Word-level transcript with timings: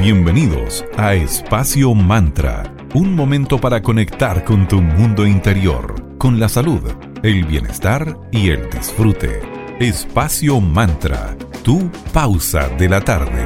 Bienvenidos 0.00 0.82
a 0.96 1.12
Espacio 1.12 1.92
Mantra, 1.92 2.74
un 2.94 3.14
momento 3.14 3.60
para 3.60 3.82
conectar 3.82 4.44
con 4.44 4.66
tu 4.66 4.80
mundo 4.80 5.26
interior, 5.26 6.16
con 6.16 6.40
la 6.40 6.48
salud, 6.48 6.80
el 7.22 7.44
bienestar 7.44 8.16
y 8.32 8.48
el 8.48 8.70
disfrute. 8.70 9.42
Espacio 9.78 10.58
Mantra, 10.58 11.36
tu 11.62 11.90
pausa 12.14 12.70
de 12.78 12.88
la 12.88 13.02
tarde. 13.02 13.44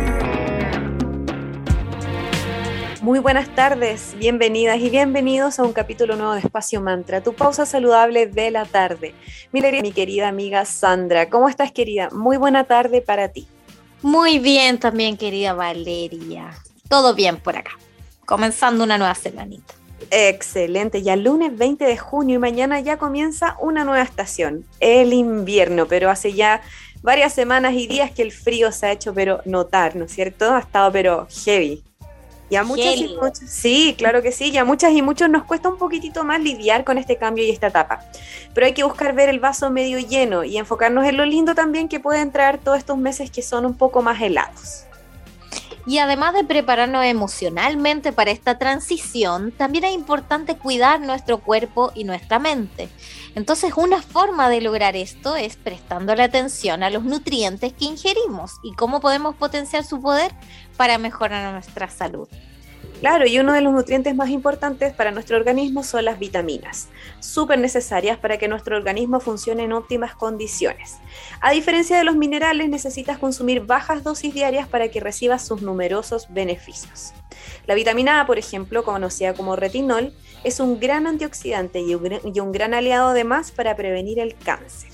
Muy 3.02 3.18
buenas 3.18 3.52
tardes, 3.56 4.14
bienvenidas 4.20 4.78
y 4.78 4.90
bienvenidos 4.90 5.58
a 5.58 5.64
un 5.64 5.72
capítulo 5.72 6.14
nuevo 6.14 6.34
de 6.34 6.38
Espacio 6.38 6.80
Mantra, 6.80 7.20
tu 7.20 7.34
pausa 7.34 7.66
saludable 7.66 8.28
de 8.28 8.52
la 8.52 8.64
tarde. 8.64 9.12
Mi, 9.50 9.60
querida 9.90 10.28
amiga 10.28 10.64
Sandra, 10.64 11.28
¿cómo 11.28 11.48
estás 11.48 11.72
querida? 11.72 12.10
Muy 12.12 12.36
buena 12.36 12.62
tarde 12.62 13.02
para 13.02 13.30
ti. 13.30 13.48
Muy 14.04 14.38
bien 14.38 14.78
también, 14.78 15.16
querida 15.16 15.54
Valeria. 15.54 16.50
Todo 16.90 17.14
bien 17.14 17.38
por 17.38 17.56
acá. 17.56 17.70
Comenzando 18.26 18.84
una 18.84 18.98
nueva 18.98 19.14
semanita. 19.14 19.72
Excelente, 20.10 21.02
ya 21.02 21.16
lunes 21.16 21.56
20 21.56 21.86
de 21.86 21.96
junio 21.96 22.36
y 22.36 22.38
mañana 22.38 22.80
ya 22.80 22.98
comienza 22.98 23.56
una 23.60 23.82
nueva 23.82 24.02
estación, 24.02 24.66
el 24.78 25.14
invierno, 25.14 25.86
pero 25.86 26.10
hace 26.10 26.34
ya 26.34 26.60
varias 27.00 27.32
semanas 27.32 27.72
y 27.72 27.86
días 27.86 28.10
que 28.10 28.20
el 28.20 28.32
frío 28.32 28.72
se 28.72 28.88
ha 28.88 28.92
hecho 28.92 29.14
pero 29.14 29.40
notar, 29.46 29.96
¿no 29.96 30.04
es 30.04 30.12
cierto? 30.12 30.54
Ha 30.54 30.58
estado 30.58 30.92
pero 30.92 31.26
heavy. 31.46 31.82
Ya 32.54 32.62
muchas 32.62 32.96
y 32.96 33.16
muchos, 33.20 33.40
sí, 33.48 33.96
claro 33.98 34.22
que 34.22 34.30
sí, 34.30 34.52
ya 34.52 34.64
muchas 34.64 34.92
y 34.92 35.02
muchos 35.02 35.28
nos 35.28 35.42
cuesta 35.42 35.68
un 35.68 35.76
poquitito 35.76 36.22
más 36.22 36.40
lidiar 36.40 36.84
con 36.84 36.98
este 36.98 37.16
cambio 37.16 37.44
y 37.44 37.50
esta 37.50 37.66
etapa. 37.66 38.04
Pero 38.54 38.66
hay 38.66 38.74
que 38.74 38.84
buscar 38.84 39.12
ver 39.12 39.28
el 39.28 39.40
vaso 39.40 39.70
medio 39.70 39.98
lleno 39.98 40.44
y 40.44 40.56
enfocarnos 40.56 41.04
en 41.04 41.16
lo 41.16 41.24
lindo 41.24 41.56
también 41.56 41.88
que 41.88 41.98
pueden 41.98 42.30
traer 42.30 42.58
todos 42.58 42.78
estos 42.78 42.96
meses 42.96 43.32
que 43.32 43.42
son 43.42 43.66
un 43.66 43.74
poco 43.74 44.02
más 44.02 44.22
helados. 44.22 44.84
Y 45.86 45.98
además 45.98 46.34
de 46.34 46.44
prepararnos 46.44 47.04
emocionalmente 47.04 48.12
para 48.12 48.30
esta 48.30 48.58
transición, 48.58 49.52
también 49.52 49.84
es 49.84 49.94
importante 49.94 50.56
cuidar 50.56 51.00
nuestro 51.00 51.38
cuerpo 51.38 51.92
y 51.94 52.04
nuestra 52.04 52.38
mente. 52.38 52.88
Entonces, 53.34 53.74
una 53.76 54.00
forma 54.00 54.48
de 54.48 54.60
lograr 54.60 54.96
esto 54.96 55.36
es 55.36 55.56
prestando 55.56 56.14
la 56.14 56.24
atención 56.24 56.82
a 56.82 56.90
los 56.90 57.04
nutrientes 57.04 57.72
que 57.72 57.84
ingerimos 57.84 58.52
y 58.62 58.72
cómo 58.74 59.00
podemos 59.00 59.34
potenciar 59.34 59.84
su 59.84 60.00
poder 60.00 60.32
para 60.76 60.98
mejorar 60.98 61.52
nuestra 61.52 61.90
salud. 61.90 62.28
Claro, 63.04 63.26
y 63.26 63.38
uno 63.38 63.52
de 63.52 63.60
los 63.60 63.74
nutrientes 63.74 64.16
más 64.16 64.30
importantes 64.30 64.94
para 64.94 65.10
nuestro 65.10 65.36
organismo 65.36 65.82
son 65.82 66.06
las 66.06 66.18
vitaminas, 66.18 66.88
súper 67.20 67.58
necesarias 67.58 68.16
para 68.16 68.38
que 68.38 68.48
nuestro 68.48 68.78
organismo 68.78 69.20
funcione 69.20 69.64
en 69.64 69.74
óptimas 69.74 70.14
condiciones. 70.14 70.96
A 71.42 71.50
diferencia 71.50 71.98
de 71.98 72.04
los 72.04 72.16
minerales, 72.16 72.70
necesitas 72.70 73.18
consumir 73.18 73.60
bajas 73.60 74.04
dosis 74.04 74.32
diarias 74.32 74.68
para 74.68 74.88
que 74.88 75.00
recibas 75.00 75.46
sus 75.46 75.60
numerosos 75.60 76.32
beneficios. 76.32 77.12
La 77.66 77.74
vitamina 77.74 78.22
A, 78.22 78.26
por 78.26 78.38
ejemplo, 78.38 78.84
conocida 78.84 79.34
como 79.34 79.54
retinol, 79.54 80.14
es 80.42 80.58
un 80.58 80.80
gran 80.80 81.06
antioxidante 81.06 81.80
y 81.80 81.94
un, 81.94 82.52
gran 82.52 82.72
aliado 82.72 83.08
además 83.08 83.50
para 83.50 83.76
prevenir 83.76 84.18
el 84.18 84.34
cáncer. 84.34 84.88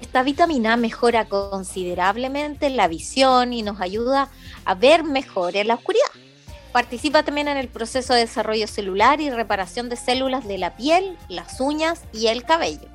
Esta 0.00 0.22
vitamina 0.22 0.78
mejora 0.78 1.28
considerablemente 1.28 2.70
la 2.70 2.88
visión 2.88 3.52
y 3.52 3.62
nos 3.62 3.78
ayuda 3.82 4.30
a 4.64 4.74
ver 4.74 5.04
mejor 5.04 5.54
en 5.54 5.68
la 5.68 5.74
oscuridad. 5.74 6.27
Participa 6.72 7.22
también 7.22 7.48
en 7.48 7.56
el 7.56 7.68
proceso 7.68 8.14
de 8.14 8.20
desarrollo 8.20 8.66
celular 8.66 9.20
y 9.20 9.30
reparación 9.30 9.88
de 9.88 9.96
células 9.96 10.46
de 10.46 10.58
la 10.58 10.76
piel, 10.76 11.16
las 11.28 11.60
uñas 11.60 12.02
y 12.12 12.26
el 12.26 12.44
cabello. 12.44 12.88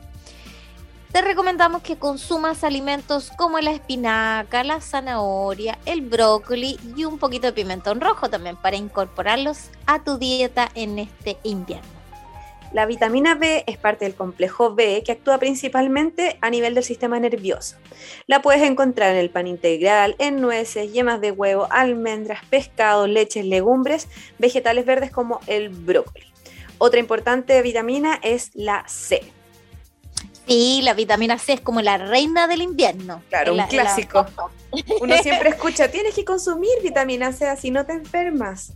Te 1.11 1.21
recomendamos 1.21 1.83
que 1.83 1.97
consumas 1.97 2.63
alimentos 2.63 3.31
como 3.37 3.59
la 3.59 3.71
espinaca, 3.71 4.63
la 4.63 4.81
zanahoria, 4.81 5.77
el 5.85 6.01
brócoli 6.01 6.79
y 6.97 7.05
un 7.05 7.19
poquito 7.19 7.45
de 7.45 7.53
pimentón 7.53 8.01
rojo 8.01 8.31
también 8.31 8.57
para 8.57 8.77
incorporarlos 8.77 9.69
a 9.85 10.03
tu 10.03 10.17
dieta 10.17 10.69
en 10.73 10.97
este 10.97 11.37
invierno. 11.43 11.92
La 12.73 12.87
vitamina 12.87 13.35
B 13.35 13.63
es 13.67 13.77
parte 13.77 14.05
del 14.05 14.15
complejo 14.15 14.73
B 14.73 15.03
que 15.05 15.11
actúa 15.11 15.37
principalmente 15.37 16.37
a 16.41 16.49
nivel 16.49 16.73
del 16.73 16.83
sistema 16.83 17.19
nervioso. 17.19 17.77
La 18.25 18.41
puedes 18.41 18.63
encontrar 18.63 19.11
en 19.11 19.19
el 19.19 19.29
pan 19.29 19.45
integral, 19.45 20.15
en 20.17 20.41
nueces, 20.41 20.91
yemas 20.91 21.21
de 21.21 21.31
huevo, 21.31 21.67
almendras, 21.69 22.43
pescado, 22.49 23.05
leches, 23.05 23.45
legumbres, 23.45 24.07
vegetales 24.39 24.87
verdes 24.87 25.11
como 25.11 25.39
el 25.45 25.69
brócoli. 25.69 26.25
Otra 26.79 26.99
importante 26.99 27.61
vitamina 27.61 28.19
es 28.23 28.49
la 28.55 28.83
C. 28.87 29.21
Sí, 30.47 30.81
la 30.83 30.95
vitamina 30.95 31.37
C 31.37 31.53
es 31.53 31.61
como 31.61 31.79
la 31.81 31.97
reina 31.97 32.47
del 32.47 32.63
invierno. 32.63 33.21
Claro, 33.29 33.53
un 33.53 33.61
clásico. 33.67 34.25
Uno 34.99 35.15
siempre 35.19 35.49
escucha, 35.51 35.89
tienes 35.89 36.15
que 36.15 36.25
consumir 36.25 36.71
vitamina 36.81 37.31
C 37.33 37.47
así 37.47 37.69
no 37.69 37.85
te 37.85 37.93
enfermas. 37.93 38.73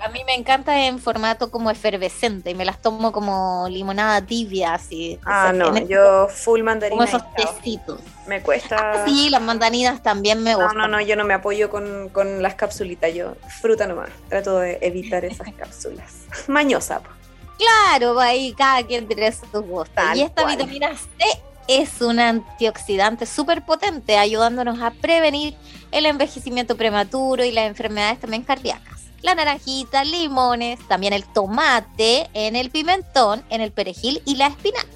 A 0.00 0.08
mí 0.08 0.22
me 0.24 0.34
encanta 0.34 0.86
en 0.86 0.98
formato 0.98 1.50
como 1.50 1.70
efervescente 1.70 2.50
y 2.50 2.54
me 2.54 2.64
las 2.64 2.80
tomo 2.80 3.12
como 3.12 3.66
limonada 3.68 4.20
tibia, 4.24 4.74
así. 4.74 5.18
Ah, 5.24 5.52
no, 5.54 5.76
yo 5.86 6.28
full 6.28 6.62
mandarina. 6.62 6.96
Como 6.96 7.08
esos 7.08 7.22
tecitos. 7.34 8.00
Me 8.26 8.40
cuesta. 8.40 8.76
Ah, 8.78 9.04
sí, 9.06 9.30
las 9.30 9.42
mandarinas 9.42 10.02
también 10.02 10.42
me 10.42 10.54
gustan. 10.54 10.76
No, 10.76 10.88
no, 10.88 10.98
no, 10.98 11.00
yo 11.00 11.16
no 11.16 11.24
me 11.24 11.34
apoyo 11.34 11.70
con, 11.70 12.42
las 12.42 12.54
capsulitas, 12.54 13.12
yo 13.14 13.36
fruta 13.60 13.86
nomás. 13.86 14.10
Trato 14.28 14.58
de 14.58 14.78
evitar 14.80 15.24
esas 15.24 15.52
cápsulas. 15.56 16.24
Mañosa, 16.48 17.00
Claro, 17.56 18.18
ahí 18.18 18.52
cada 18.54 18.82
quien 18.82 19.06
tiene 19.06 19.30
sus 19.30 19.48
gustos. 19.52 20.04
y 20.14 20.22
esta 20.22 20.44
vitamina 20.44 20.90
C 20.96 21.24
es 21.68 22.00
un 22.00 22.18
antioxidante 22.18 23.26
súper 23.26 23.64
potente, 23.64 24.18
ayudándonos 24.18 24.82
a 24.82 24.90
prevenir 24.90 25.54
el 25.92 26.06
envejecimiento 26.06 26.76
prematuro 26.76 27.44
y 27.44 27.52
las 27.52 27.66
enfermedades 27.66 28.18
también 28.18 28.42
cardíacas 28.42 28.93
la 29.24 29.34
naranjita, 29.34 30.04
limones, 30.04 30.78
también 30.86 31.14
el 31.14 31.24
tomate, 31.24 32.28
en 32.34 32.56
el 32.56 32.70
pimentón, 32.70 33.42
en 33.48 33.62
el 33.62 33.72
perejil 33.72 34.22
y 34.26 34.36
la 34.36 34.48
espinaca. 34.48 34.86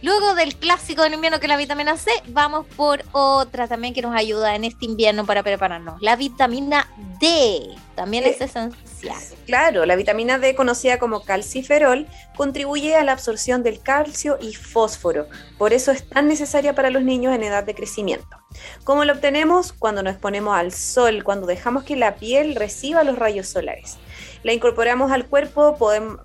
Luego 0.00 0.36
del 0.36 0.54
clásico 0.54 1.02
del 1.02 1.14
invierno 1.14 1.40
que 1.40 1.46
es 1.46 1.50
la 1.50 1.56
vitamina 1.56 1.96
C, 1.96 2.12
vamos 2.28 2.66
por 2.76 3.02
otra 3.10 3.66
también 3.66 3.94
que 3.94 4.02
nos 4.02 4.14
ayuda 4.14 4.54
en 4.54 4.62
este 4.62 4.84
invierno 4.84 5.26
para 5.26 5.42
prepararnos. 5.42 6.00
La 6.00 6.14
vitamina 6.14 6.88
D 7.20 7.74
también 7.96 8.22
es 8.24 8.40
esencial. 8.40 9.16
Claro, 9.46 9.86
la 9.86 9.96
vitamina 9.96 10.38
D, 10.38 10.54
conocida 10.54 11.00
como 11.00 11.24
calciferol, 11.24 12.06
contribuye 12.36 12.94
a 12.94 13.02
la 13.02 13.12
absorción 13.12 13.64
del 13.64 13.80
calcio 13.80 14.38
y 14.40 14.54
fósforo. 14.54 15.26
Por 15.56 15.72
eso 15.72 15.90
es 15.90 16.08
tan 16.08 16.28
necesaria 16.28 16.76
para 16.76 16.90
los 16.90 17.02
niños 17.02 17.34
en 17.34 17.42
edad 17.42 17.64
de 17.64 17.74
crecimiento. 17.74 18.36
¿Cómo 18.84 19.04
lo 19.04 19.14
obtenemos? 19.14 19.72
Cuando 19.72 20.04
nos 20.04 20.12
exponemos 20.12 20.56
al 20.56 20.72
sol, 20.72 21.24
cuando 21.24 21.46
dejamos 21.46 21.82
que 21.82 21.96
la 21.96 22.14
piel 22.14 22.54
reciba 22.54 23.02
los 23.02 23.18
rayos 23.18 23.48
solares 23.48 23.98
la 24.42 24.52
incorporamos 24.52 25.10
al 25.12 25.26
cuerpo. 25.26 25.76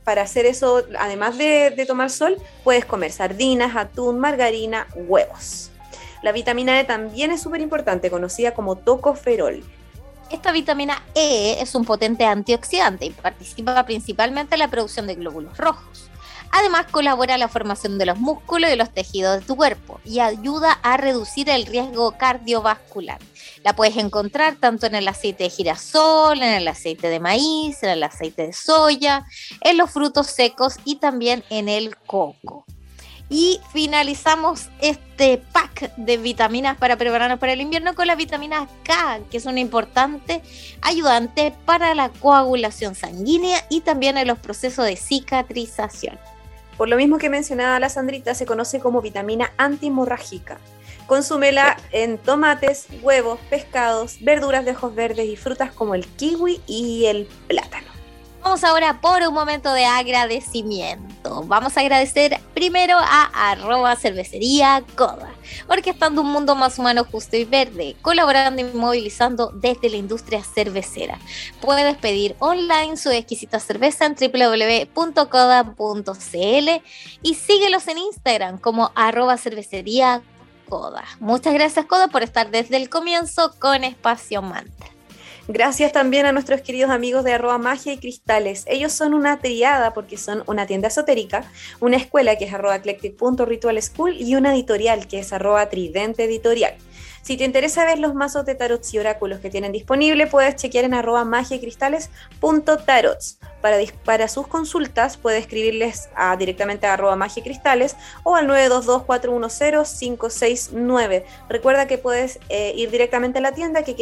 Para 0.03 0.21
hacer 0.21 0.45
eso, 0.45 0.83
además 0.99 1.37
de, 1.37 1.83
tomar 1.87 2.09
sol, 2.09 2.37
puedes 2.63 2.85
comer 2.85 3.11
sardinas, 3.11 3.75
atún, 3.75 4.19
margarina, 4.19 4.87
huevos. 4.95 5.71
La 6.21 6.31
vitamina 6.31 6.79
E 6.79 6.85
también 6.85 7.31
es 7.31 7.41
súper 7.41 7.61
importante, 7.61 8.09
conocida 8.09 8.53
como 8.53 8.77
tocoferol. 8.77 9.63
Esta 10.29 10.51
vitamina 10.51 11.03
E 11.13 11.57
es 11.59 11.75
un 11.75 11.85
potente 11.85 12.25
antioxidante 12.25 13.05
y 13.05 13.09
participa 13.11 13.85
principalmente 13.85 14.55
en 14.55 14.59
la 14.59 14.69
producción 14.69 15.05
de 15.05 15.15
glóbulos 15.15 15.57
rojos. 15.57 16.09
Además, 16.55 16.85
colabora 16.91 17.39
la 17.39 17.47
formación 17.47 17.97
de 17.97 18.05
los 18.05 18.19
músculos 18.19 18.69
y 18.71 18.75
los 18.75 18.93
tejidos 18.93 19.39
de 19.39 19.45
tu 19.45 19.55
cuerpo 19.55 19.99
y 20.05 20.19
ayuda 20.19 20.73
a 20.83 20.97
reducir 20.97 21.49
el 21.49 21.65
riesgo 21.65 22.15
cardiovascular. 22.15 23.17
La 23.63 23.75
puedes 23.75 23.97
encontrar 23.97 24.57
tanto 24.57 24.85
en 24.85 24.93
el 24.93 25.07
aceite 25.07 25.45
de 25.45 25.49
girasol, 25.49 26.43
en 26.43 26.53
el 26.53 26.67
aceite 26.67 27.09
de 27.09 27.19
maíz, 27.19 27.81
en 27.81 27.89
el 27.89 28.03
aceite 28.03 28.45
de 28.45 28.53
soya, 28.53 29.25
en 29.61 29.77
los 29.77 29.89
frutos 29.89 30.27
secos 30.27 30.75
y 30.85 30.97
también 30.97 31.43
en 31.49 31.69
el 31.69 31.97
coco. 31.97 32.65
Y 33.29 33.59
finalizamos 33.71 34.69
este 34.79 35.39
pack 35.39 35.95
de 35.95 36.17
vitaminas 36.17 36.77
para 36.77 36.97
prepararnos 36.97 37.39
para 37.39 37.53
el 37.53 37.61
invierno 37.61 37.95
con 37.95 38.05
la 38.05 38.13
vitamina 38.13 38.67
K, 38.83 39.21
que 39.31 39.37
es 39.37 39.47
una 39.47 39.59
importante 39.59 40.43
ayudante 40.83 41.51
para 41.65 41.95
la 41.95 42.09
coagulación 42.09 42.93
sanguínea 42.93 43.65
y 43.71 43.81
también 43.81 44.19
en 44.19 44.27
los 44.27 44.37
procesos 44.37 44.85
de 44.85 44.97
cicatrización. 44.97 46.19
Por 46.77 46.89
lo 46.89 46.97
mismo 46.97 47.17
que 47.17 47.29
mencionaba 47.29 47.79
la 47.79 47.89
Sandrita, 47.89 48.33
se 48.35 48.45
conoce 48.45 48.79
como 48.79 49.01
vitamina 49.01 49.51
antimorrágica. 49.57 50.57
Consúmela 51.07 51.77
en 51.91 52.17
tomates, 52.17 52.87
huevos, 53.01 53.39
pescados, 53.49 54.17
verduras 54.21 54.65
de 54.65 54.71
ojos 54.71 54.95
verdes 54.95 55.27
y 55.27 55.35
frutas 55.35 55.71
como 55.71 55.95
el 55.95 56.05
kiwi 56.05 56.61
y 56.65 57.05
el 57.05 57.27
plátano. 57.47 57.87
Vamos 58.41 58.63
ahora 58.63 58.99
por 58.99 59.21
un 59.21 59.33
momento 59.33 59.73
de 59.73 59.85
agradecimiento. 59.85 61.43
Vamos 61.45 61.77
a 61.77 61.81
agradecer 61.81 62.39
primero 62.53 62.97
a 62.99 63.51
arroba 63.51 63.95
cervecería 63.95 64.83
Coda, 64.95 65.32
orquestando 65.67 66.21
un 66.21 66.31
mundo 66.31 66.55
más 66.55 66.79
humano, 66.79 67.05
justo 67.09 67.37
y 67.37 67.45
verde, 67.45 67.95
colaborando 68.01 68.61
y 68.61 68.65
movilizando 68.65 69.51
desde 69.53 69.89
la 69.89 69.97
industria 69.97 70.43
cervecera. 70.43 71.19
Puedes 71.61 71.97
pedir 71.97 72.35
online 72.39 72.97
su 72.97 73.09
exquisita 73.09 73.59
cerveza 73.59 74.05
en 74.05 74.15
www.coda.cl 74.15 74.93
y 77.21 77.33
síguelos 77.35 77.87
en 77.87 77.97
Instagram 77.97 78.57
como 78.57 78.91
arroba 78.95 79.37
cervecería 79.37 80.21
Coda. 80.69 81.03
Muchas 81.19 81.53
gracias 81.53 81.85
Coda 81.85 82.07
por 82.07 82.23
estar 82.23 82.49
desde 82.49 82.77
el 82.77 82.89
comienzo 82.89 83.53
con 83.59 83.83
Espacio 83.83 84.41
Mantra. 84.41 84.87
Gracias 85.49 85.91
también 85.91 86.25
a 86.25 86.31
nuestros 86.31 86.61
queridos 86.61 86.89
amigos 86.89 87.25
de 87.25 87.33
arroba 87.33 87.57
magia 87.57 87.91
y 87.91 87.97
cristales. 87.97 88.63
Ellos 88.65 88.93
son 88.93 89.13
una 89.13 89.39
triada 89.39 89.93
porque 89.93 90.15
son 90.15 90.41
una 90.47 90.65
tienda 90.67 90.87
esotérica, 90.87 91.43
una 91.81 91.97
escuela 91.97 92.37
que 92.37 92.45
es 92.45 92.53
arroba 92.53 92.77
eclectic.ritualschool 92.77 94.21
y 94.21 94.35
una 94.35 94.53
editorial 94.53 95.05
que 95.05 95.19
es 95.19 95.33
arroba 95.33 95.67
tridente 95.67 96.23
editorial. 96.23 96.75
Si 97.23 97.35
te 97.35 97.43
interesa 97.43 97.83
ver 97.83 97.99
los 97.99 98.15
mazos 98.15 98.45
de 98.45 98.55
tarots 98.55 98.93
y 98.93 98.99
oráculos 98.99 99.41
que 99.41 99.49
tienen 99.49 99.73
disponible, 99.73 100.27
puedes 100.27 100.55
chequear 100.55 100.85
en 100.85 100.93
arroba 100.93 101.25
magiacristales.tarots. 101.25 103.39
Para, 103.61 103.79
para 104.05 104.29
sus 104.29 104.47
consultas, 104.47 105.17
puedes 105.17 105.41
escribirles 105.41 106.07
directamente 106.37 106.87
a 106.87 106.93
arroba 106.93 107.17
magiacristales 107.17 107.97
o 108.23 108.35
al 108.35 108.47
922-410-569. 108.47 111.25
Recuerda 111.49 111.85
que 111.87 111.97
puedes 111.97 112.39
eh, 112.47 112.71
ir 112.77 112.91
directamente 112.91 113.39
a 113.39 113.41
la 113.41 113.51
tienda 113.53 113.83
que 113.83 113.95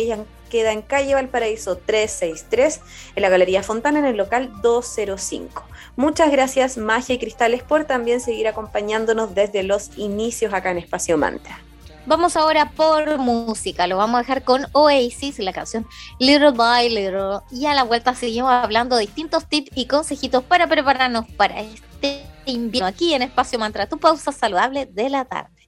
queda 0.52 0.74
en 0.74 0.84
calle 0.84 1.16
Valparaíso 1.16 1.78
363, 1.78 2.82
en 3.16 3.22
la 3.24 3.30
Galería 3.30 3.64
Fontana, 3.64 3.98
en 4.00 4.06
el 4.06 4.18
local 4.18 4.52
205. 4.62 5.64
Muchas 5.96 6.32
gracias 6.32 6.78
Magia 6.78 7.16
y 7.16 7.18
Cristales 7.18 7.64
por 7.64 7.86
también 7.86 8.20
seguir 8.20 8.48
acompañándonos 8.48 9.34
desde 9.34 9.64
los 9.64 9.98
inicios 9.98 10.54
acá 10.54 10.70
en 10.72 10.78
Espacio 10.78 11.18
Mantra. 11.18 11.60
Vamos 12.06 12.36
ahora 12.36 12.72
por 12.72 13.20
música, 13.20 13.86
lo 13.88 13.98
vamos 13.98 14.16
a 14.16 14.22
dejar 14.24 14.44
con 14.44 14.66
Oasis, 14.74 15.38
la 15.40 15.54
canción 15.54 15.86
Little 16.20 16.52
by 16.52 16.90
Little. 16.90 17.42
Y 17.52 17.68
a 17.68 17.76
la 17.76 17.84
vuelta 17.84 18.16
seguimos 18.16 18.52
hablando 18.52 18.96
de 18.96 19.06
distintos 19.06 19.48
tips 19.48 19.72
y 19.76 19.86
consejitos 19.86 20.44
para 20.44 20.68
prepararnos 20.68 21.28
para 21.38 21.62
este 21.62 22.26
invierno 22.46 22.88
aquí 22.88 23.14
en 23.14 23.22
Espacio 23.22 23.60
Mantra, 23.60 23.88
tu 23.88 24.00
pausa 24.00 24.32
saludable 24.32 24.88
de 24.88 25.10
la 25.10 25.26
tarde. 25.26 25.61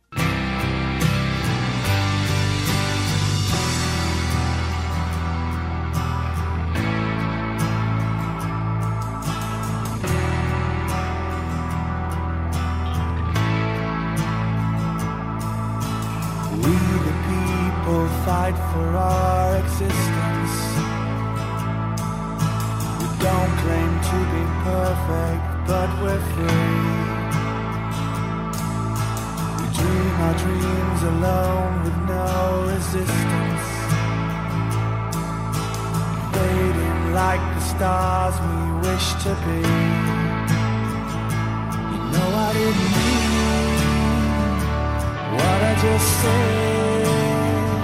Just 45.84 46.10
said. 46.22 47.84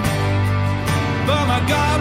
But 1.26 1.42
my 1.52 1.60
God 1.68 1.98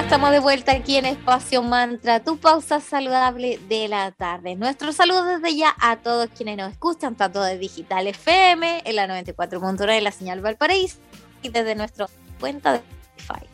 Estamos 0.00 0.30
de 0.32 0.40
vuelta 0.40 0.72
aquí 0.72 0.96
en 0.96 1.04
Espacio 1.04 1.62
Mantra, 1.62 2.24
tu 2.24 2.38
pausa 2.38 2.80
saludable 2.80 3.60
de 3.68 3.86
la 3.86 4.10
tarde. 4.10 4.56
Nuestro 4.56 4.92
saludo 4.92 5.24
desde 5.24 5.54
ya 5.54 5.76
a 5.78 5.98
todos 5.98 6.28
quienes 6.34 6.56
nos 6.56 6.72
escuchan, 6.72 7.14
tanto 7.14 7.42
de 7.42 7.58
Digital 7.58 8.08
FM, 8.08 8.82
en 8.84 8.96
la 8.96 9.06
94.1 9.06 9.76
de 9.86 10.00
la 10.00 10.10
señal 10.10 10.40
Valparaíso 10.40 10.96
y 11.42 11.50
desde 11.50 11.76
nuestra 11.76 12.08
cuenta 12.40 12.72
de 12.72 12.80
Spotify. 13.18 13.46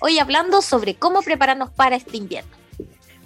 Hoy 0.00 0.18
hablando 0.20 0.62
sobre 0.62 0.94
cómo 0.94 1.20
prepararnos 1.22 1.70
para 1.70 1.96
este 1.96 2.16
invierno. 2.16 2.56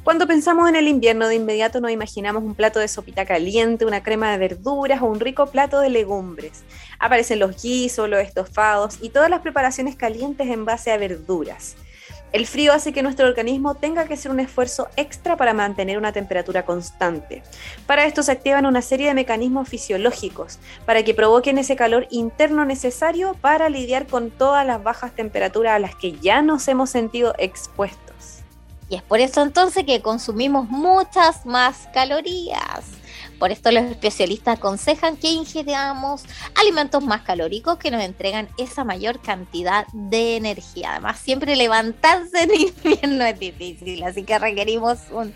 Cuando 0.02 0.26
pensamos 0.26 0.68
en 0.68 0.74
el 0.74 0.88
invierno, 0.88 1.28
de 1.28 1.36
inmediato 1.36 1.80
nos 1.80 1.92
imaginamos 1.92 2.42
un 2.42 2.54
plato 2.54 2.80
de 2.80 2.88
sopita 2.88 3.24
caliente, 3.24 3.86
una 3.86 4.02
crema 4.02 4.32
de 4.32 4.38
verduras 4.38 5.00
o 5.00 5.06
un 5.06 5.20
rico 5.20 5.46
plato 5.46 5.80
de 5.80 5.90
legumbres. 5.90 6.64
Aparecen 6.98 7.38
los 7.38 7.62
guisos, 7.62 8.08
los 8.08 8.20
estofados 8.20 8.98
y 9.00 9.10
todas 9.10 9.30
las 9.30 9.42
preparaciones 9.42 9.96
calientes 9.96 10.48
en 10.48 10.64
base 10.64 10.90
a 10.90 10.96
verduras. 10.96 11.76
El 12.34 12.48
frío 12.48 12.72
hace 12.72 12.92
que 12.92 13.04
nuestro 13.04 13.28
organismo 13.28 13.76
tenga 13.76 14.06
que 14.06 14.14
hacer 14.14 14.32
un 14.32 14.40
esfuerzo 14.40 14.88
extra 14.96 15.36
para 15.36 15.54
mantener 15.54 15.98
una 15.98 16.10
temperatura 16.10 16.64
constante. 16.64 17.44
Para 17.86 18.06
esto 18.06 18.24
se 18.24 18.32
activan 18.32 18.66
una 18.66 18.82
serie 18.82 19.06
de 19.06 19.14
mecanismos 19.14 19.68
fisiológicos 19.68 20.58
para 20.84 21.04
que 21.04 21.14
provoquen 21.14 21.58
ese 21.58 21.76
calor 21.76 22.08
interno 22.10 22.64
necesario 22.64 23.36
para 23.40 23.68
lidiar 23.68 24.08
con 24.08 24.32
todas 24.32 24.66
las 24.66 24.82
bajas 24.82 25.14
temperaturas 25.14 25.74
a 25.74 25.78
las 25.78 25.94
que 25.94 26.18
ya 26.18 26.42
nos 26.42 26.66
hemos 26.66 26.90
sentido 26.90 27.36
expuestos. 27.38 28.40
Y 28.88 28.96
es 28.96 29.02
por 29.02 29.20
eso 29.20 29.40
entonces 29.40 29.84
que 29.84 30.02
consumimos 30.02 30.68
muchas 30.68 31.46
más 31.46 31.88
calorías. 31.94 33.03
Por 33.44 33.52
esto 33.52 33.70
los 33.70 33.84
especialistas 33.84 34.56
aconsejan 34.56 35.18
que 35.18 35.28
ingiramos 35.28 36.22
alimentos 36.54 37.04
más 37.04 37.20
calóricos 37.20 37.76
que 37.76 37.90
nos 37.90 38.02
entregan 38.02 38.48
esa 38.56 38.84
mayor 38.84 39.20
cantidad 39.20 39.86
de 39.92 40.36
energía. 40.36 40.92
Además, 40.92 41.20
siempre 41.20 41.54
levantarse 41.54 42.44
en 42.44 42.54
invierno 42.54 43.22
es 43.26 43.38
difícil, 43.38 44.02
así 44.02 44.22
que 44.22 44.38
requerimos 44.38 44.96
un, 45.10 45.34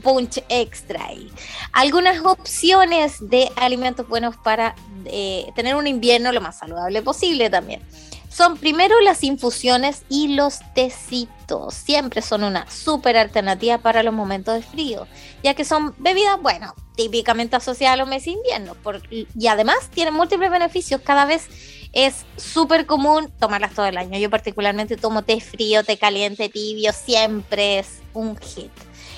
punch 0.00 0.42
extra 0.48 1.04
ahí. 1.04 1.30
Algunas 1.72 2.24
opciones 2.24 3.16
de 3.28 3.50
alimentos 3.56 4.08
buenos 4.08 4.38
para 4.38 4.74
eh, 5.04 5.52
tener 5.54 5.74
un 5.74 5.86
invierno 5.86 6.32
lo 6.32 6.40
más 6.40 6.56
saludable 6.56 7.02
posible 7.02 7.50
también 7.50 7.82
son 8.30 8.56
primero 8.56 9.00
las 9.00 9.24
infusiones 9.24 10.04
y 10.08 10.28
los 10.28 10.60
tecitos. 10.72 11.74
Siempre 11.74 12.22
son 12.22 12.44
una 12.44 12.70
súper 12.70 13.16
alternativa 13.16 13.78
para 13.78 14.04
los 14.04 14.14
momentos 14.14 14.54
de 14.54 14.62
frío, 14.62 15.06
ya 15.42 15.54
que 15.54 15.64
son 15.64 15.94
bebidas, 15.98 16.40
bueno, 16.40 16.74
típicamente 17.00 17.56
asociadas 17.56 17.94
a 17.94 17.96
los 17.96 18.08
meses 18.08 18.34
de 18.34 19.26
y 19.34 19.46
además 19.46 19.88
tienen 19.94 20.12
múltiples 20.12 20.50
beneficios. 20.50 21.00
Cada 21.00 21.24
vez 21.24 21.46
es 21.92 22.26
súper 22.36 22.84
común 22.84 23.32
tomarlas 23.38 23.72
todo 23.72 23.86
el 23.86 23.96
año. 23.96 24.18
Yo 24.18 24.28
particularmente 24.28 24.98
tomo 24.98 25.22
té 25.22 25.40
frío, 25.40 25.82
té 25.82 25.96
caliente, 25.96 26.50
tibio, 26.50 26.92
siempre 26.92 27.78
es 27.78 28.00
un 28.12 28.36
hit. 28.36 28.70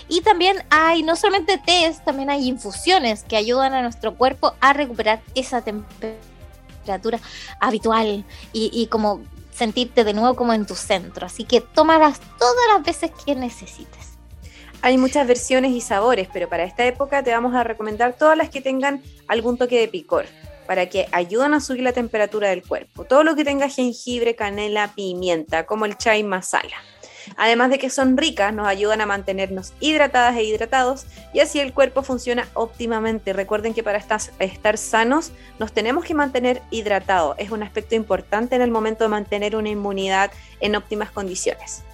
Y 0.09 0.21
también 0.21 0.63
hay 0.71 1.03
no 1.03 1.17
solamente 1.17 1.59
tés, 1.59 2.05
también 2.05 2.31
hay 2.31 2.47
infusiones 2.47 3.25
que 3.25 3.37
ayudan 3.37 3.75
a 3.75 3.83
nuestro 3.83 4.15
cuerpo 4.15 4.55
a 4.61 4.73
recuperar 4.73 5.21
esa 5.35 5.63
temperatura 5.63 7.19
habitual 7.59 8.25
y, 8.53 8.87
como 8.87 9.23
sentirte 9.53 10.05
de 10.05 10.15
nuevo 10.15 10.37
como 10.37 10.53
en 10.53 10.67
tu 10.67 10.77
centro. 10.77 11.27
Así 11.27 11.45
que 11.45 11.61
tómalas 11.61 12.21
todas 12.39 12.65
las 12.75 12.85
veces 12.85 13.11
que 13.25 13.35
necesites. 13.35 14.12
Hay 14.85 14.99
muchas 14.99 15.29
versiones 15.29 15.71
y 15.71 15.81
sabores, 15.81 16.29
pero 16.33 16.49
para 16.49 16.65
esta 16.65 16.85
época 16.85 17.23
te 17.23 17.31
vamos 17.31 17.55
a 17.55 17.63
recomendar 17.63 18.15
todas 18.15 18.37
las 18.37 18.51
que 18.51 18.61
tengan 18.61 19.01
algún 19.29 19.57
toque 19.57 19.79
de 19.79 19.87
picor, 19.87 20.27
para 20.67 20.87
que 20.89 21.07
ayuden 21.13 21.55
a 21.55 21.61
subir 21.61 21.85
la 21.85 21.93
temperatura 21.93 22.49
del 22.49 22.67
cuerpo. 22.67 23.05
Todo 23.05 23.23
lo 23.23 23.37
que 23.37 23.45
tenga 23.45 23.69
jengibre, 23.69 24.35
canela, 24.35 24.93
pimienta, 24.93 25.67
como 25.67 25.85
el 25.85 25.97
chai 25.97 26.25
masala. 26.25 26.75
Además 27.37 27.71
de 27.71 27.79
que 27.79 27.91
son 27.91 28.17
ricas, 28.17 28.53
nos 28.53 28.67
ayudan 28.67 29.01
a 29.01 29.07
mantenernos 29.07 29.73
hidratadas 29.79 30.37
e 30.37 30.43
hidratados 30.43 31.07
y 31.33 31.39
así 31.39 31.61
el 31.61 31.73
cuerpo 31.73 32.03
funciona 32.03 32.49
óptimamente. 32.55 33.33
Recuerden 33.33 33.75
que 33.75 33.85
para 33.85 33.99
estar, 33.99 34.79
sanos 34.79 35.31
nos 35.61 35.73
tenemos 35.73 36.05
que 36.05 36.15
mantener 36.15 36.61
hidratados. 36.73 37.37
Es 37.39 37.53
un 37.53 37.63
aspecto 37.63 37.95
importante 37.95 38.57
en 38.57 38.63
el 38.63 38.73
momento 38.73 39.05
de 39.05 39.11
mantener 39.11 39.55
una 39.55 39.69
inmunidad 39.69 40.33
en 40.59 40.75
óptimas 40.75 41.13
condiciones. 41.13 41.85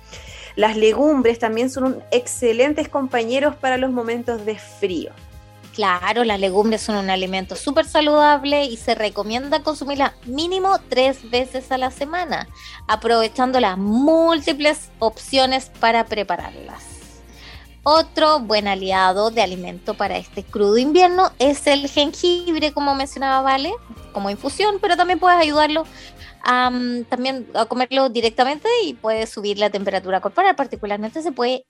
Las 0.59 0.77
legumbres 0.77 1.39
también 1.39 1.71
son 1.71 2.03
excelentes 2.11 2.89
compañeros 2.89 3.55
para 3.55 3.77
los 3.77 3.93
momentos 3.93 4.45
de 4.45 4.59
frío. 4.59 5.13
Claro, 5.73 6.25
las 6.25 6.41
legumbres 6.41 6.83
son 6.83 6.97
un 6.97 7.11
alimento 7.11 7.55
súper 7.55 7.85
saludable 7.85 8.65
y 8.65 8.77
se 8.77 8.97
recomienda 8.97 9.63
consumirlas 9.63 10.15
mínimo 10.27 10.81
tres 10.89 11.31
veces 11.31 11.71
a 11.71 11.79
la 11.79 11.93
semana, 11.93 12.49
aprovechando 12.89 13.61
las 13.61 13.79
múltiples 13.79 14.91
opciones 14.99 15.71
para 15.79 16.07
prepararlas. 16.07 16.83
Otro 17.85 18.41
buen 18.41 18.67
aliado 18.67 19.31
de 19.31 19.43
alimento 19.43 19.95
para 19.95 20.17
este 20.17 20.43
crudo 20.43 20.77
invierno 20.77 21.31
es 21.39 21.69
el 21.69 21.89
jengibre, 21.89 22.73
como 22.73 22.97
mencionaba 22.97 23.43
Vale, 23.43 23.73
como 24.13 24.29
infusión, 24.29 24.79
pero 24.81 24.97
también 24.97 25.21
puedes 25.21 25.39
ayudarlo 25.39 25.85
también 27.09 27.47
a 27.55 27.67
comerlo 27.67 28.09
directamente 28.09 28.69
y 28.85 28.95
puede 28.95 29.27
subir 29.27 29.59
la 29.59 29.71
temperatura 29.71 30.21
corporal. 30.21 30.57
Particularmente 30.57 31.23
se 31.23 31.33
puede 31.33 31.65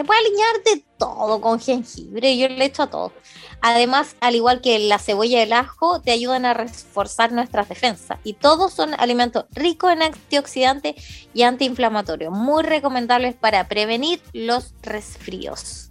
se 0.00 0.04
puede 0.04 0.20
alinear 0.20 0.62
de 0.64 0.84
todo 0.96 1.42
con 1.42 1.60
jengibre, 1.60 2.34
yo 2.38 2.48
le 2.48 2.64
echo 2.64 2.84
a 2.84 2.86
todo. 2.86 3.12
Además, 3.60 4.16
al 4.20 4.34
igual 4.34 4.62
que 4.62 4.78
la 4.78 4.98
cebolla 4.98 5.40
y 5.40 5.42
el 5.42 5.52
ajo, 5.52 6.00
te 6.00 6.10
ayudan 6.10 6.46
a 6.46 6.54
reforzar 6.54 7.32
nuestras 7.32 7.68
defensas. 7.68 8.18
Y 8.24 8.32
todos 8.32 8.72
son 8.72 8.94
alimentos 8.98 9.44
ricos 9.50 9.92
en 9.92 10.00
antioxidantes 10.00 11.28
y 11.34 11.42
antiinflamatorios, 11.42 12.32
muy 12.32 12.62
recomendables 12.62 13.34
para 13.34 13.68
prevenir 13.68 14.22
los 14.32 14.72
resfríos. 14.80 15.90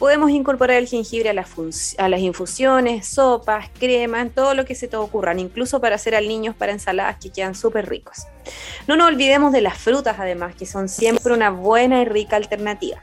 Podemos 0.00 0.30
incorporar 0.30 0.78
el 0.78 0.88
jengibre 0.88 1.28
a 1.28 1.34
las, 1.34 2.20
infusiones, 2.20 3.06
sopas, 3.06 3.68
cremas, 3.78 4.30
todo 4.34 4.54
lo 4.54 4.64
que 4.64 4.74
se 4.74 4.88
te 4.88 4.96
ocurra, 4.96 5.38
incluso 5.38 5.78
para 5.78 5.96
hacer 5.96 6.14
al 6.14 6.26
niños 6.26 6.56
para 6.56 6.72
ensaladas 6.72 7.18
que 7.18 7.28
quedan 7.28 7.54
súper 7.54 7.86
ricos. 7.86 8.26
No 8.88 8.96
nos 8.96 9.08
olvidemos 9.08 9.52
de 9.52 9.60
las 9.60 9.76
frutas, 9.76 10.16
además, 10.18 10.54
que 10.54 10.64
son 10.64 10.88
siempre 10.88 11.34
una 11.34 11.50
buena 11.50 12.00
y 12.00 12.06
rica 12.06 12.36
alternativa. 12.36 12.96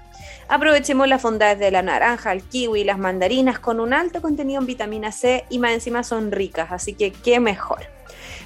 Aprovechemos 0.47 1.07
las 1.07 1.21
bondades 1.21 1.59
de 1.59 1.69
la 1.69 1.83
naranja, 1.83 2.31
el 2.31 2.41
kiwi 2.41 2.81
y 2.81 2.83
las 2.83 2.97
mandarinas 2.97 3.59
con 3.59 3.79
un 3.79 3.93
alto 3.93 4.19
contenido 4.19 4.59
en 4.59 4.65
vitamina 4.65 5.11
C 5.11 5.45
y 5.51 5.59
más 5.59 5.73
encima 5.73 6.03
son 6.03 6.31
ricas, 6.31 6.71
así 6.71 6.95
que 6.95 7.11
qué 7.11 7.39
mejor. 7.39 7.81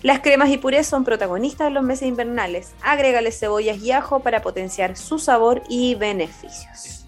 Las 0.01 0.19
cremas 0.19 0.49
y 0.49 0.57
purés 0.57 0.87
son 0.87 1.05
protagonistas 1.05 1.67
en 1.67 1.75
los 1.75 1.83
meses 1.83 2.09
invernales. 2.09 2.73
Agrégale 2.81 3.31
cebollas 3.31 3.77
y 3.77 3.93
ajo 3.93 4.19
para 4.19 4.41
potenciar 4.41 4.97
su 4.97 5.19
sabor 5.19 5.63
y 5.69 5.95
beneficios. 5.95 7.00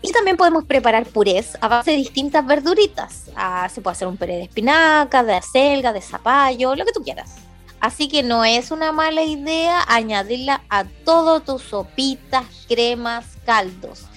Y 0.00 0.12
también 0.12 0.36
podemos 0.36 0.64
preparar 0.64 1.06
purés 1.06 1.58
a 1.60 1.68
base 1.68 1.90
de 1.90 1.96
distintas 1.96 2.46
verduritas. 2.46 3.24
Ah, 3.34 3.68
se 3.68 3.80
puede 3.80 3.92
hacer 3.92 4.08
un 4.08 4.16
puré 4.16 4.36
de 4.36 4.42
espinaca, 4.44 5.24
de 5.24 5.34
acelga, 5.34 5.92
de 5.92 6.00
zapallo, 6.00 6.74
lo 6.76 6.84
que 6.84 6.92
tú 6.92 7.02
quieras. 7.02 7.36
Así 7.80 8.08
que 8.08 8.22
no 8.22 8.44
es 8.44 8.70
una 8.70 8.92
mala 8.92 9.22
idea 9.22 9.84
añadirla 9.86 10.62
a 10.68 10.84
todas 10.84 11.44
tus 11.44 11.62
sopitas, 11.62 12.44
cremas, 12.68 13.24
caldos 13.44 14.08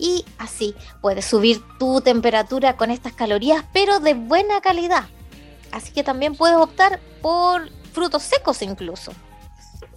y 0.00 0.24
así 0.38 0.74
puedes 1.00 1.26
subir 1.26 1.62
tu 1.78 2.00
temperatura 2.00 2.76
con 2.76 2.90
estas 2.90 3.12
calorías, 3.12 3.64
pero 3.72 4.00
de 4.00 4.14
buena 4.14 4.60
calidad. 4.60 5.04
Así 5.70 5.92
que 5.92 6.02
también 6.02 6.34
puedes 6.34 6.56
optar 6.56 7.00
por 7.20 7.70
frutos 7.92 8.22
secos 8.22 8.62
incluso. 8.62 9.12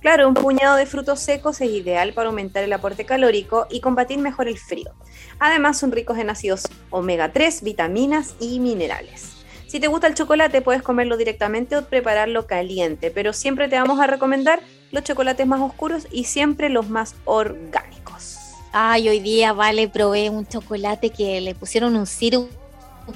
Claro, 0.04 0.28
un 0.28 0.34
puñado 0.34 0.76
de 0.76 0.86
frutos 0.86 1.22
secos 1.22 1.62
es 1.62 1.72
ideal 1.72 2.12
para 2.12 2.28
aumentar 2.28 2.62
el 2.62 2.74
aporte 2.74 3.06
calórico 3.06 3.68
y 3.70 3.80
combatir 3.80 4.20
mejor 4.20 4.50
el 4.50 4.58
frío. 4.58 4.92
Además 5.40 5.80
son 5.80 5.94
ricos 5.94 6.18
en 6.18 6.30
ácidos 6.30 6.68
omega 6.90 7.32
3, 7.32 7.64
vitaminas 7.64 8.36
y 8.38 8.60
minerales. 8.60 9.46
Si 9.66 9.80
te 9.80 9.88
gusta 9.88 10.08
el 10.08 10.14
chocolate 10.14 10.62
puedes 10.62 10.82
comerlo 10.82 11.16
directamente 11.16 11.78
o 11.78 11.86
prepararlo 11.86 12.48
caliente, 12.48 13.12
pero 13.12 13.32
siempre 13.32 13.70
te 13.70 13.80
vamos 13.80 14.02
a 14.02 14.08
recomendar 14.08 14.60
los 14.92 15.06
chocolates 15.06 15.48
más 15.48 15.62
oscuros 15.62 16.06
y 16.12 16.26
siempre 16.26 16.68
los 16.68 16.90
más 16.90 17.16
orgánicos. 17.24 18.40
Ay, 18.74 19.08
hoy 19.08 19.22
día, 19.22 19.54
vale, 19.54 19.88
probé 19.88 20.30
un 20.30 20.46
chocolate 20.46 21.12
que 21.12 21.40
le 21.40 21.56
pusieron 21.56 21.96
un 21.96 22.08
sirup 22.08 22.50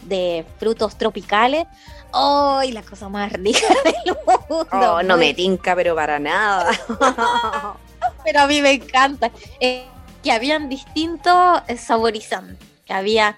de 0.04 0.46
frutos 0.60 0.98
tropicales. 0.98 1.66
¡Ay, 2.14 2.72
la 2.72 2.82
cosa 2.82 3.10
más 3.10 3.32
rica 3.34 3.68
del 3.84 4.18
mundo! 4.26 4.68
Oh, 4.72 5.04
no 5.04 5.18
me 5.18 5.34
tinca, 5.34 5.76
pero 5.76 5.96
para 5.96 6.20
nada. 6.20 6.72
pero 8.24 8.40
a 8.42 8.48
mí 8.48 8.62
me 8.62 8.72
encanta. 8.72 9.32
Eh, 9.60 9.86
que 10.24 10.32
habían 10.32 10.70
distintos 10.70 11.62
eh, 11.68 11.78
saborizantes. 11.78 12.68
Que 12.86 12.94
había 12.94 13.38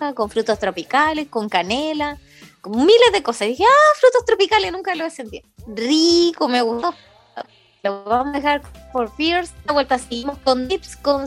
ah, 0.00 0.12
con 0.14 0.30
frutos 0.30 0.58
tropicales, 0.58 1.28
con 1.28 1.48
canela, 1.48 2.18
con 2.60 2.76
miles 2.76 3.12
de 3.12 3.22
cosas. 3.22 3.42
Y 3.42 3.50
dije, 3.50 3.64
ah, 3.64 3.96
frutos 3.98 4.24
tropicales, 4.24 4.72
nunca 4.72 4.94
lo 4.94 5.04
he 5.04 5.10
sentido. 5.10 5.46
Rico, 5.66 6.48
me 6.48 6.62
gustó. 6.62 6.94
Lo 7.82 8.04
vamos 8.04 8.34
a 8.34 8.38
dejar 8.38 8.62
por 8.92 9.14
Fears. 9.16 9.52
La 9.64 9.72
vuelta 9.72 9.98
seguimos 9.98 10.38
con 10.38 10.68
tips, 10.68 10.96
con 10.96 11.26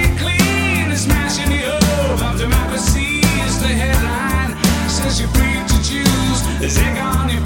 Zig 6.69 6.97
on 6.99 7.27
your 7.29 7.40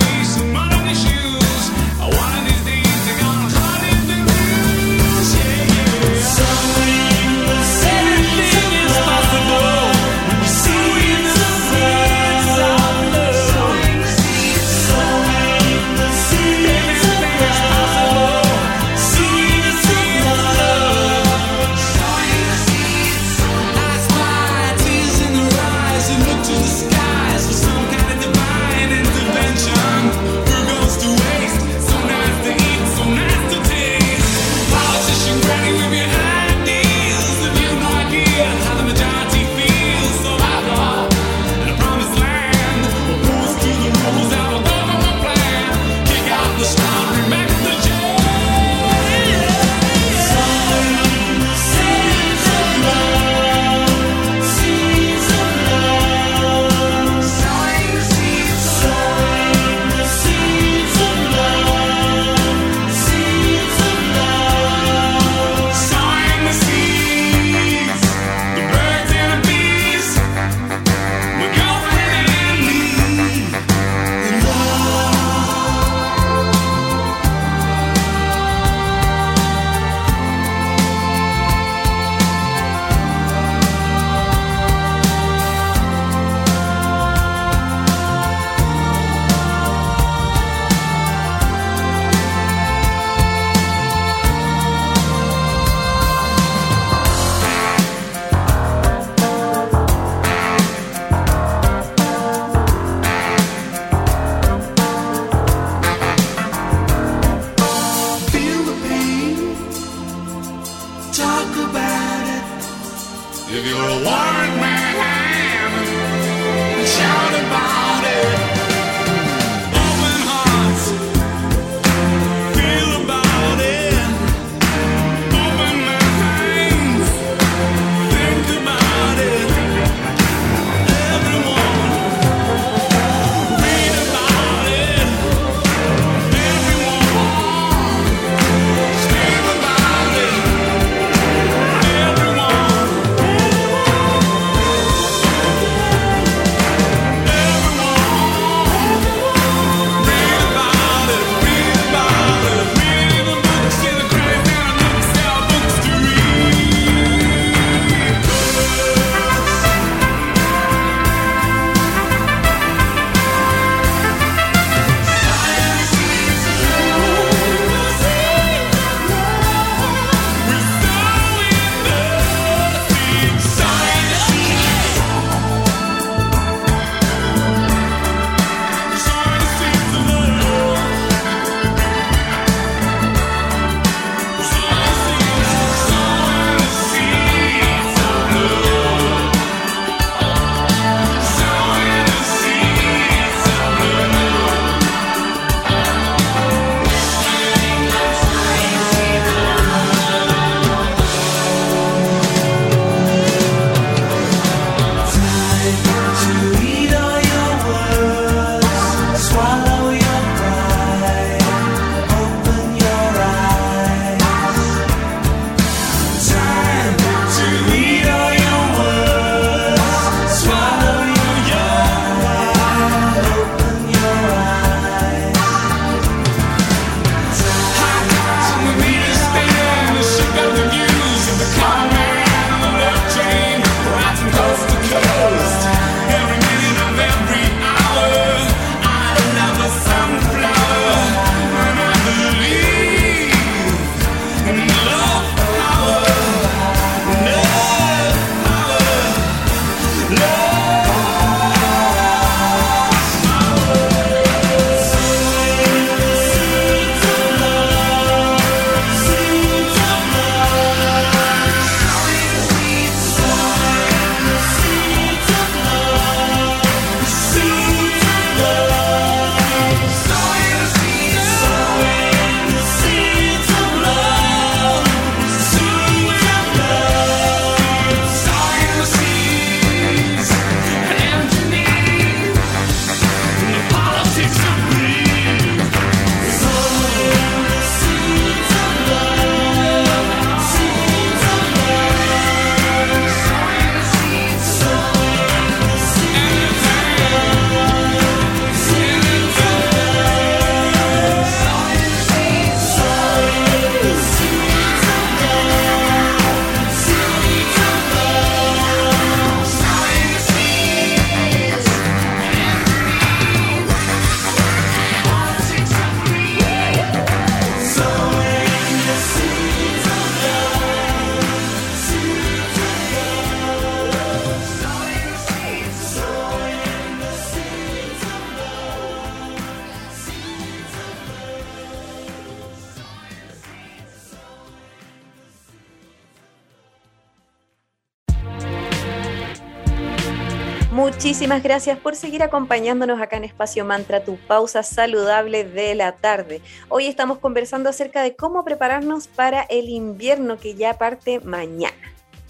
Muchísimas 340.86 341.41
gracias 341.41 341.80
por 341.80 341.95
seguir 341.95 342.21
acompañándonos 342.21 343.02
acá 343.02 343.17
en 343.17 343.24
Espacio 343.24 343.65
Mantra, 343.65 344.04
tu 344.04 344.17
pausa 344.17 344.62
saludable 344.62 345.43
de 345.43 345.74
la 345.74 345.93
tarde. 345.93 346.43
Hoy 346.69 346.86
estamos 346.86 347.17
conversando 347.17 347.69
acerca 347.69 348.04
de 348.04 348.15
cómo 348.15 348.45
prepararnos 348.45 349.08
para 349.08 349.41
el 349.50 349.67
invierno 349.69 350.38
que 350.38 350.54
ya 350.54 350.78
parte 350.78 351.21
mañana. 351.21 351.76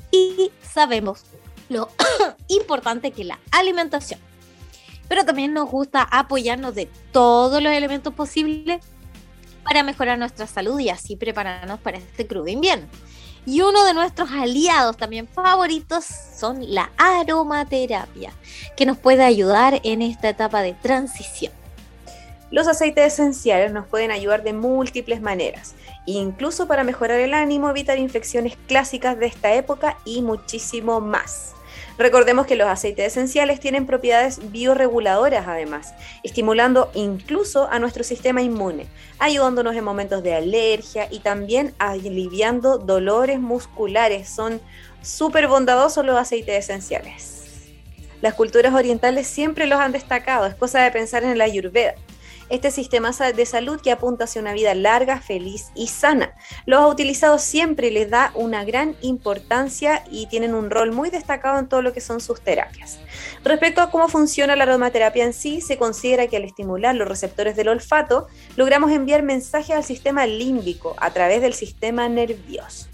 Y 0.10 0.54
sabemos 0.62 1.26
lo 1.68 1.89
importante 2.48 3.12
que 3.12 3.24
es 3.24 3.28
la 3.28 3.39
alimentación. 3.52 4.22
Pero 5.10 5.26
también 5.26 5.54
nos 5.54 5.70
gusta 5.70 6.04
apoyarnos 6.04 6.76
de 6.76 6.88
todos 7.12 7.62
los 7.62 7.74
elementos 7.74 8.13
posibles 8.13 8.80
para 9.65 9.84
mejorar 9.84 10.18
nuestra 10.18 10.48
salud 10.48 10.80
y 10.80 10.88
así 10.88 11.18
prepararnos 11.18 11.82
para 11.82 11.98
este 11.98 12.26
crudo 12.26 12.48
invierno. 12.48 12.88
Y 13.45 13.62
uno 13.62 13.86
de 13.86 13.93
nuestros 13.93 14.31
aliados 14.31 14.97
también 14.97 15.27
favoritos 15.27 16.05
son 16.05 16.73
la 16.73 16.91
aromaterapia, 16.97 18.31
que 18.75 18.86
nos 18.86 18.97
puede 18.97 19.23
ayudar 19.23 19.79
en 19.84 20.01
esta 20.01 20.29
etapa 20.29 20.62
de 20.62 20.73
transición. 20.73 21.53
Los 22.51 22.67
aceites 22.67 23.13
esenciales 23.13 23.71
nos 23.71 23.88
pueden 23.88 24.12
ayudar 24.12 24.43
de 24.43 24.53
múltiples 24.53 25.21
maneras, 25.21 25.75
incluso 26.05 26.67
para 26.67 26.84
mejorar 26.84 27.19
el 27.19 27.34
ánimo, 27.34 27.69
evitar 27.69 27.97
infecciones 27.97 28.55
clásicas 28.67 29.17
de 29.17 29.25
esta 29.25 29.53
época 29.53 29.97
y 30.05 30.21
muchísimo 30.21 31.01
más. 31.01 31.55
Recordemos 31.97 32.45
que 32.45 32.58
los 32.58 32.67
aceites 32.67 33.08
esenciales 33.08 33.62
tienen 33.62 33.86
propiedades 33.86 34.51
bioreguladoras 34.51 35.47
además, 35.47 35.93
estimulando 36.23 36.91
incluso 36.93 37.69
a 37.71 37.79
nuestro 37.79 38.03
sistema 38.03 38.41
inmune, 38.41 38.88
ayudándonos 39.17 39.75
en 39.75 39.84
momentos 39.84 40.21
de 40.21 40.34
alergia 40.34 41.08
y 41.10 41.19
también 41.19 41.73
aliviando 41.77 42.77
dolores 42.77 43.39
musculares. 43.39 44.27
Son 44.27 44.60
súper 45.01 45.47
bondadosos 45.47 46.05
los 46.05 46.17
aceites 46.17 46.65
esenciales. 46.65 47.43
Las 48.21 48.34
culturas 48.34 48.73
orientales 48.73 49.27
siempre 49.27 49.65
los 49.65 49.79
han 49.79 49.93
destacado, 49.93 50.47
es 50.47 50.55
cosa 50.55 50.81
de 50.84 50.91
pensar 50.91 51.23
en 51.23 51.38
la 51.38 51.45
ayurveda 51.45 51.95
este 52.49 52.71
sistema 52.71 53.12
de 53.12 53.45
salud 53.45 53.81
que 53.81 53.91
apunta 53.91 54.25
hacia 54.25 54.41
una 54.41 54.53
vida 54.53 54.73
larga, 54.75 55.21
feliz 55.21 55.71
y 55.75 55.88
sana. 55.88 56.36
Los 56.65 56.81
ha 56.81 56.88
utilizado 56.88 57.39
siempre 57.39 57.91
les 57.91 58.10
da 58.10 58.31
una 58.36 58.63
gran 58.63 58.95
importancia 59.01 60.03
y 60.10 60.27
tienen 60.27 60.53
un 60.53 60.69
rol 60.69 60.91
muy 60.91 61.10
destacado 61.10 61.60
en 61.60 61.67
todo 61.67 61.81
lo 61.81 61.93
que 61.93 62.01
son 62.01 62.21
sus 62.21 62.41
terapias. 62.41 62.99
Respecto 63.43 63.81
a 63.81 63.91
cómo 63.91 64.08
funciona 64.08 64.55
la 64.55 64.63
aromaterapia 64.63 65.23
en 65.23 65.34
sí, 65.34 65.62
se 65.62 65.77
considera 65.77 66.27
que 66.27 66.38
al 66.38 66.43
estimular 66.43 66.95
los 66.95 67.08
receptores 67.08 67.55
del 67.55 67.69
olfato, 67.69 68.27
logramos 68.55 68.91
enviar 68.91 69.23
mensajes 69.23 69.75
al 69.75 69.84
sistema 69.84 70.25
límbico 70.25 70.95
a 70.97 71.12
través 71.12 71.41
del 71.41 71.53
sistema 71.53 72.08
nervioso. 72.10 72.88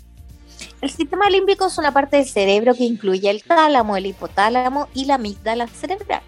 El 0.81 0.89
sistema 0.89 1.29
límbico 1.29 1.67
es 1.67 1.77
una 1.77 1.93
parte 1.93 2.17
del 2.17 2.27
cerebro 2.27 2.73
que 2.73 2.83
incluye 2.83 3.29
el 3.29 3.43
tálamo, 3.43 3.97
el 3.97 4.07
hipotálamo 4.07 4.89
y 4.93 5.05
la 5.05 5.15
amígdala 5.15 5.67
cerebral 5.67 6.23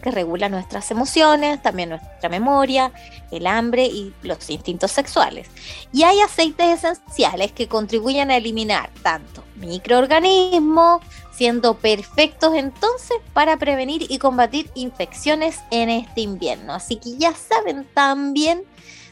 que 0.00 0.10
regula 0.10 0.48
nuestras 0.48 0.90
emociones, 0.90 1.62
también 1.62 1.90
nuestra 1.90 2.28
memoria, 2.28 2.92
el 3.30 3.46
hambre 3.46 3.84
y 3.86 4.12
los 4.22 4.48
instintos 4.50 4.90
sexuales. 4.90 5.48
Y 5.92 6.02
hay 6.02 6.20
aceites 6.20 6.84
esenciales 6.84 7.52
que 7.52 7.68
contribuyen 7.68 8.30
a 8.30 8.36
eliminar 8.36 8.90
tanto 9.02 9.44
microorganismos, 9.56 11.02
siendo 11.32 11.74
perfectos 11.74 12.54
entonces 12.54 13.16
para 13.32 13.56
prevenir 13.56 14.06
y 14.08 14.18
combatir 14.18 14.70
infecciones 14.74 15.58
en 15.70 15.88
este 15.88 16.22
invierno. 16.22 16.74
Así 16.74 16.96
que 16.96 17.16
ya 17.16 17.34
saben, 17.34 17.86
también 17.94 18.64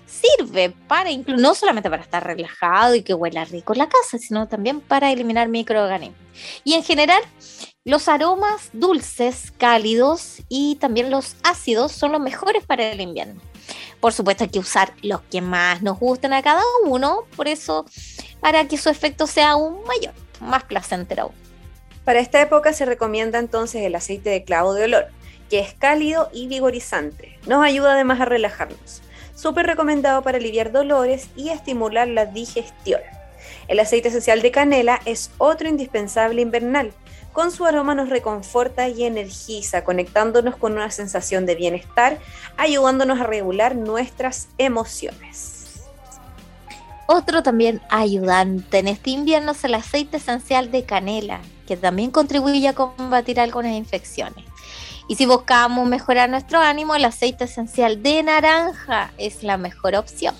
sirve 0.08 0.70
para, 0.88 1.10
no 1.26 1.54
solamente 1.54 1.90
para 1.90 2.02
estar 2.02 2.24
relajado 2.24 2.94
y 2.94 3.02
que 3.02 3.14
huela 3.14 3.44
rico 3.44 3.74
la 3.74 3.88
casa, 3.88 4.18
sino 4.18 4.48
también 4.48 4.80
para 4.80 5.12
eliminar 5.12 5.48
microorganismos. 5.48 6.18
Y 6.64 6.74
en 6.74 6.82
general, 6.82 7.22
los 7.88 8.06
aromas 8.06 8.68
dulces, 8.74 9.50
cálidos 9.56 10.42
y 10.50 10.76
también 10.76 11.10
los 11.10 11.36
ácidos 11.42 11.90
son 11.90 12.12
los 12.12 12.20
mejores 12.20 12.62
para 12.66 12.92
el 12.92 13.00
invierno. 13.00 13.40
Por 13.98 14.12
supuesto 14.12 14.44
hay 14.44 14.50
que 14.50 14.58
usar 14.58 14.92
los 15.02 15.22
que 15.22 15.40
más 15.40 15.80
nos 15.80 15.98
gusten 15.98 16.34
a 16.34 16.42
cada 16.42 16.62
uno, 16.84 17.24
por 17.34 17.48
eso 17.48 17.86
para 18.40 18.68
que 18.68 18.76
su 18.76 18.90
efecto 18.90 19.26
sea 19.26 19.52
aún 19.52 19.82
mayor, 19.84 20.12
más 20.38 20.64
placentero 20.64 21.32
Para 22.04 22.20
esta 22.20 22.42
época 22.42 22.74
se 22.74 22.84
recomienda 22.84 23.38
entonces 23.38 23.82
el 23.82 23.94
aceite 23.94 24.28
de 24.28 24.44
clavo 24.44 24.74
de 24.74 24.84
olor, 24.84 25.06
que 25.48 25.60
es 25.60 25.72
cálido 25.72 26.28
y 26.30 26.46
vigorizante. 26.46 27.38
Nos 27.46 27.64
ayuda 27.64 27.94
además 27.94 28.20
a 28.20 28.26
relajarnos 28.26 29.00
súper 29.34 29.66
recomendado 29.66 30.20
para 30.22 30.38
aliviar 30.38 30.72
dolores 30.72 31.28
y 31.36 31.50
estimular 31.50 32.08
la 32.08 32.26
digestión. 32.26 33.00
El 33.68 33.78
aceite 33.78 34.08
esencial 34.08 34.42
de 34.42 34.50
canela 34.50 35.00
es 35.04 35.30
otro 35.38 35.68
indispensable 35.68 36.42
invernal. 36.42 36.92
Con 37.38 37.52
su 37.52 37.64
aroma 37.66 37.94
nos 37.94 38.08
reconforta 38.08 38.88
y 38.88 39.04
energiza, 39.04 39.84
conectándonos 39.84 40.56
con 40.56 40.72
una 40.72 40.90
sensación 40.90 41.46
de 41.46 41.54
bienestar, 41.54 42.18
ayudándonos 42.56 43.20
a 43.20 43.28
regular 43.28 43.76
nuestras 43.76 44.48
emociones. 44.58 45.84
Otro 47.06 47.44
también 47.44 47.80
ayudante 47.90 48.80
en 48.80 48.88
este 48.88 49.10
invierno 49.10 49.52
es 49.52 49.62
el 49.62 49.74
aceite 49.74 50.16
esencial 50.16 50.72
de 50.72 50.82
canela, 50.82 51.40
que 51.68 51.76
también 51.76 52.10
contribuye 52.10 52.66
a 52.66 52.74
combatir 52.74 53.38
algunas 53.38 53.70
infecciones. 53.70 54.44
Y 55.06 55.14
si 55.14 55.24
buscamos 55.24 55.86
mejorar 55.86 56.28
nuestro 56.28 56.58
ánimo, 56.58 56.96
el 56.96 57.04
aceite 57.04 57.44
esencial 57.44 58.02
de 58.02 58.20
naranja 58.24 59.12
es 59.16 59.44
la 59.44 59.56
mejor 59.58 59.94
opción. 59.94 60.34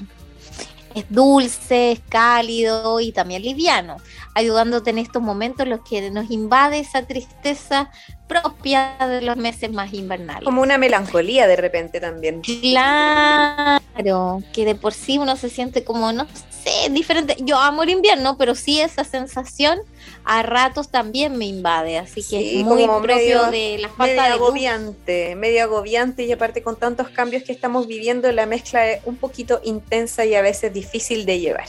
Es 0.99 1.05
dulce, 1.09 1.93
es 1.93 2.01
cálido 2.09 3.01
y 3.01 3.13
también 3.13 3.43
liviano, 3.43 3.97
ayudándote 4.35 4.91
en 4.91 4.99
estos 4.99 5.23
momentos 5.23 5.65
en 5.65 5.71
los 5.71 5.81
que 5.89 6.11
nos 6.11 6.31
invade 6.31 6.81
esa 6.81 7.07
tristeza 7.07 7.91
propia 8.27 8.97
de 8.99 9.23
los 9.23 9.37
meses 9.37 9.71
más 9.71 9.95
invernales. 9.95 10.45
Como 10.45 10.61
una 10.61 10.77
melancolía 10.77 11.47
de 11.47 11.57
repente 11.57 12.01
también. 12.01 12.43
Claro, 12.43 14.43
que 14.53 14.65
de 14.65 14.75
por 14.75 14.93
sí 14.93 15.19
uno 15.19 15.37
se 15.37 15.51
siente 15.51 15.85
como, 15.85 16.13
no 16.13 16.27
sé, 16.65 16.91
diferente. 16.91 17.37
Yo 17.41 17.59
amo 17.59 17.85
el 17.85 17.91
invierno, 17.91 18.37
pero 18.37 18.55
sí 18.55 18.81
esa 18.81 19.05
sensación 19.05 19.79
a 20.31 20.43
ratos 20.43 20.91
también 20.91 21.39
me 21.39 21.47
invade, 21.47 21.97
así 21.97 22.23
que 22.23 22.61
es 22.61 22.65
muy 22.67 22.87
propio 22.87 23.51
de 23.51 23.79
la 23.79 23.89
falta 23.89 24.25
de 24.25 24.35
agobiante, 24.35 25.35
medio 25.37 25.63
agobiante 25.63 26.25
y 26.25 26.33
aparte 26.33 26.63
con 26.63 26.77
tantos 26.77 27.09
cambios 27.09 27.45
que 27.45 27.53
estamos 27.53 27.87
viviendo, 27.87 28.31
la 28.31 28.45
mezcla 28.45 28.87
es 28.91 29.01
un 29.07 29.17
poquito 29.17 29.63
intensa 29.65 30.27
y 30.27 30.35
a 30.35 30.43
veces 30.43 30.71
difícil 30.75 31.25
de 31.25 31.41
llevar. 31.41 31.69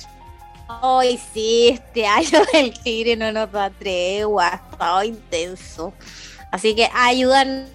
Ay, 0.68 1.18
sí, 1.34 1.70
este 1.70 2.06
año 2.06 2.42
del 2.54 2.78
tigre 2.78 3.16
no 3.16 3.32
nos 3.32 3.50
da 3.50 3.70
tregua, 3.70 4.62
está 4.70 5.06
intenso. 5.06 5.94
Así 6.52 6.76
que 6.76 6.90
ayúdanos 6.94 7.70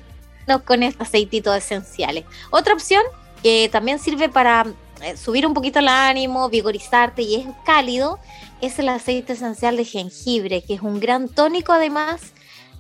con 0.67 0.83
estos 0.83 1.09
aceititos 1.09 1.57
esenciales. 1.57 2.27
Otra 2.51 2.75
opción 2.75 3.03
que 3.43 3.71
también 3.73 3.99
sirve 3.99 4.29
para 4.29 4.67
eh, 5.01 5.17
subir 5.17 5.47
un 5.47 5.55
poquito 5.55 5.79
el 5.79 5.89
ánimo, 5.89 6.51
vigorizarte 6.51 7.23
y 7.23 7.37
es 7.37 7.47
cálido, 7.65 8.19
es 8.67 8.79
el 8.79 8.89
aceite 8.89 9.35
esencial 9.35 9.77
de 9.77 9.85
jengibre, 9.85 10.63
que 10.63 10.75
es 10.75 10.81
un 10.81 11.01
gran 11.01 11.29
tónico 11.29 11.73
además 11.73 12.33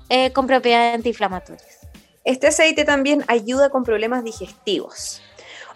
eh, 0.09 0.33
con 0.33 0.47
propiedades 0.47 0.95
antiinflamatorias. 0.95 1.79
Este 2.25 2.47
aceite 2.47 2.85
también 2.85 3.25
ayuda 3.29 3.71
con 3.71 3.85
problemas 3.85 4.25
digestivos. 4.25 5.21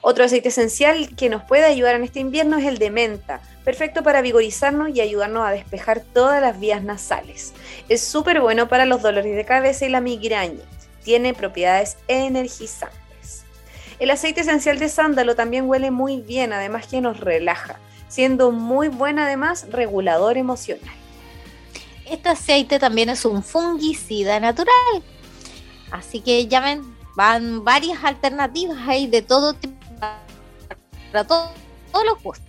Otro 0.01 0.25
aceite 0.25 0.49
esencial 0.49 1.15
que 1.17 1.29
nos 1.29 1.43
puede 1.45 1.65
ayudar 1.65 1.97
en 1.97 2.05
este 2.05 2.21
invierno 2.21 2.57
es 2.57 2.67
el 2.67 2.79
de 2.79 2.91
menta, 2.91 3.41
perfecto 3.65 4.03
para 4.03 4.23
vigorizarnos 4.23 4.91
y 4.91 5.01
ayudarnos 5.01 5.47
a 5.47 5.51
despejar 5.51 6.01
todas 6.01 6.41
las 6.41 6.59
vías 6.59 6.83
nasales. 6.83 7.53
Es 7.89 8.03
súper 8.03 8.41
bueno 8.41 8.69
para 8.69 8.87
los 8.87 9.03
dolores 9.03 9.37
de 9.37 9.45
cabeza 9.45 9.87
y 9.87 9.91
la 9.91 10.01
migraña. 10.01 10.65
Tiene 11.03 11.35
propiedades 11.35 11.97
energizantes. 12.07 13.45
El 13.99 14.11
aceite 14.11 14.43
esencial 14.43 14.79
de 14.79 14.89
sándalo 14.89 15.35
también 15.35 15.69
huele 15.69 15.91
muy 15.91 16.21
bien, 16.21 16.53
además 16.53 16.87
que 16.87 17.01
nos 17.01 17.19
relaja, 17.19 17.81
siendo 18.09 18.51
muy 18.51 18.89
buen 18.89 19.19
además 19.19 19.67
regulador 19.71 20.37
emocional. 20.37 20.95
Este 22.07 22.31
aceite 22.31 22.79
también 22.79 23.11
es 23.11 23.25
un 23.25 23.43
fungicida 23.43 24.41
natural. 24.41 25.03
Así 25.91 26.21
que 26.21 26.47
ya 26.47 26.61
ven, 26.61 26.83
van 27.15 27.65
varias 27.65 28.03
alternativas 28.03 28.79
ahí 28.87 29.07
de 29.07 29.23
todo 29.23 29.55
tipo 29.55 29.77
para 31.13 31.25
todos 31.27 31.51
los 32.05 32.23
gustos. 32.23 32.47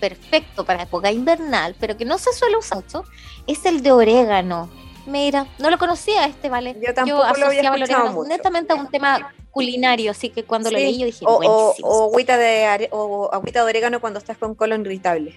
Perfecto 0.00 0.64
para 0.64 0.82
época 0.82 1.12
invernal, 1.12 1.76
pero 1.78 1.96
que 1.96 2.04
no 2.04 2.18
se 2.18 2.32
suele 2.32 2.56
usar 2.56 2.78
mucho, 2.78 3.04
es 3.46 3.64
el 3.66 3.82
de 3.82 3.92
orégano. 3.92 4.68
Mira, 5.06 5.46
no 5.58 5.70
lo 5.70 5.78
conocía 5.78 6.26
este, 6.26 6.48
¿vale? 6.48 6.76
Yo 6.84 6.92
tampoco 6.92 7.22
lo 7.38 7.46
había 7.46 7.62
escuchado 7.62 8.12
mucho. 8.12 8.28
netamente 8.28 8.72
a 8.72 8.76
un 8.76 8.88
tema 8.88 9.32
culinario, 9.50 10.10
así 10.10 10.30
que 10.30 10.44
cuando 10.44 10.70
lo 10.70 10.78
leí 10.78 10.98
yo 10.98 11.06
dije, 11.06 11.24
o, 11.26 11.74
o, 11.82 12.04
agüita 12.04 12.36
de, 12.38 12.88
o 12.92 13.30
agüita 13.32 13.60
de 13.60 13.70
orégano 13.70 14.00
cuando 14.00 14.18
estás 14.18 14.38
con 14.38 14.54
colon 14.54 14.82
irritable. 14.82 15.36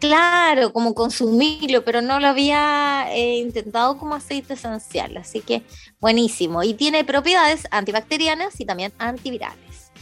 Claro, 0.00 0.72
como 0.72 0.94
consumirlo, 0.94 1.84
pero 1.84 2.00
no 2.00 2.20
lo 2.20 2.28
había 2.28 3.06
eh, 3.10 3.36
intentado 3.36 3.98
como 3.98 4.14
aceite 4.14 4.54
esencial, 4.54 5.14
así 5.18 5.40
que 5.40 5.62
buenísimo. 6.00 6.62
Y 6.62 6.72
tiene 6.72 7.04
propiedades 7.04 7.68
antibacterianas 7.70 8.58
y 8.58 8.64
también 8.64 8.94
antivirales. 8.98 9.92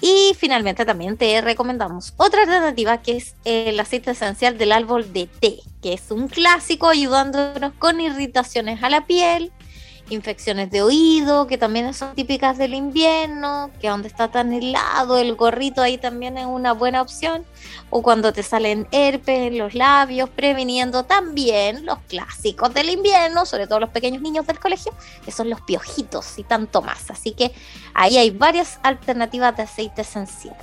Y 0.00 0.34
finalmente 0.36 0.84
también 0.84 1.16
te 1.16 1.40
recomendamos 1.40 2.14
otra 2.16 2.42
alternativa 2.42 3.00
que 3.00 3.16
es 3.16 3.36
el 3.44 3.78
aceite 3.78 4.10
esencial 4.10 4.58
del 4.58 4.72
árbol 4.72 5.12
de 5.12 5.28
té, 5.28 5.60
que 5.80 5.92
es 5.92 6.10
un 6.10 6.26
clásico 6.26 6.88
ayudándonos 6.88 7.74
con 7.78 8.00
irritaciones 8.00 8.82
a 8.82 8.90
la 8.90 9.06
piel 9.06 9.52
infecciones 10.10 10.70
de 10.70 10.82
oído, 10.82 11.46
que 11.46 11.58
también 11.58 11.92
son 11.94 12.14
típicas 12.14 12.58
del 12.58 12.74
invierno, 12.74 13.70
que 13.80 13.88
donde 13.88 14.08
está 14.08 14.30
tan 14.30 14.52
helado, 14.52 15.18
el 15.18 15.34
gorrito 15.34 15.82
ahí 15.82 15.98
también 15.98 16.36
es 16.38 16.46
una 16.46 16.72
buena 16.72 17.00
opción, 17.00 17.44
o 17.90 18.02
cuando 18.02 18.32
te 18.32 18.42
salen 18.42 18.86
herpes 18.90 19.48
en 19.48 19.58
los 19.58 19.74
labios, 19.74 20.28
previniendo 20.28 21.04
también 21.04 21.86
los 21.86 21.98
clásicos 22.08 22.72
del 22.74 22.90
invierno, 22.90 23.46
sobre 23.46 23.66
todo 23.66 23.80
los 23.80 23.90
pequeños 23.90 24.22
niños 24.22 24.46
del 24.46 24.58
colegio, 24.58 24.92
que 25.24 25.32
son 25.32 25.48
los 25.48 25.60
piojitos 25.62 26.38
y 26.38 26.44
tanto 26.44 26.82
más. 26.82 27.10
Así 27.10 27.32
que 27.32 27.52
ahí 27.94 28.18
hay 28.18 28.30
varias 28.30 28.78
alternativas 28.82 29.56
de 29.56 29.62
aceite 29.62 30.02
esencial. 30.02 30.56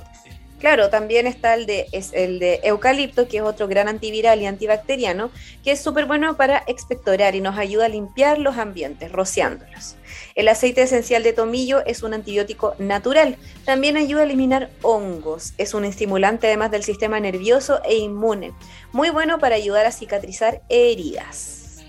Claro, 0.62 0.90
también 0.90 1.26
está 1.26 1.54
el 1.54 1.66
de, 1.66 1.88
es 1.90 2.12
el 2.12 2.38
de 2.38 2.60
eucalipto, 2.62 3.26
que 3.26 3.38
es 3.38 3.42
otro 3.42 3.66
gran 3.66 3.88
antiviral 3.88 4.40
y 4.40 4.46
antibacteriano, 4.46 5.32
que 5.64 5.72
es 5.72 5.80
súper 5.80 6.04
bueno 6.04 6.36
para 6.36 6.62
expectorar 6.68 7.34
y 7.34 7.40
nos 7.40 7.58
ayuda 7.58 7.86
a 7.86 7.88
limpiar 7.88 8.38
los 8.38 8.56
ambientes, 8.58 9.10
rociándolos. 9.10 9.96
El 10.36 10.46
aceite 10.46 10.82
esencial 10.82 11.24
de 11.24 11.32
tomillo 11.32 11.84
es 11.84 12.04
un 12.04 12.14
antibiótico 12.14 12.76
natural. 12.78 13.38
También 13.64 13.96
ayuda 13.96 14.20
a 14.20 14.24
eliminar 14.24 14.70
hongos. 14.82 15.52
Es 15.58 15.74
un 15.74 15.84
estimulante 15.84 16.46
además 16.46 16.70
del 16.70 16.84
sistema 16.84 17.18
nervioso 17.18 17.80
e 17.84 17.96
inmune. 17.96 18.52
Muy 18.92 19.10
bueno 19.10 19.40
para 19.40 19.56
ayudar 19.56 19.84
a 19.86 19.90
cicatrizar 19.90 20.62
heridas. 20.68 21.82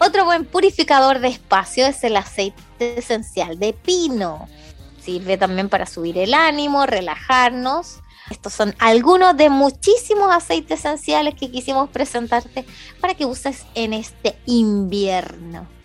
Otro 0.00 0.26
buen 0.26 0.44
purificador 0.44 1.20
de 1.20 1.28
espacio 1.28 1.86
es 1.86 2.04
el 2.04 2.14
aceite 2.14 2.62
esencial 2.98 3.58
de 3.58 3.72
pino. 3.72 4.50
Sirve 5.02 5.38
también 5.38 5.70
para 5.70 5.86
subir 5.86 6.18
el 6.18 6.34
ánimo, 6.34 6.84
relajarnos 6.84 8.02
estos 8.30 8.52
son 8.52 8.74
algunos 8.78 9.36
de 9.36 9.48
muchísimos 9.48 10.30
aceites 10.30 10.80
esenciales 10.80 11.34
que 11.34 11.50
quisimos 11.50 11.88
presentarte 11.90 12.64
para 13.00 13.14
que 13.14 13.24
uses 13.24 13.64
en 13.74 13.92
este 13.92 14.36
invierno. 14.46 15.77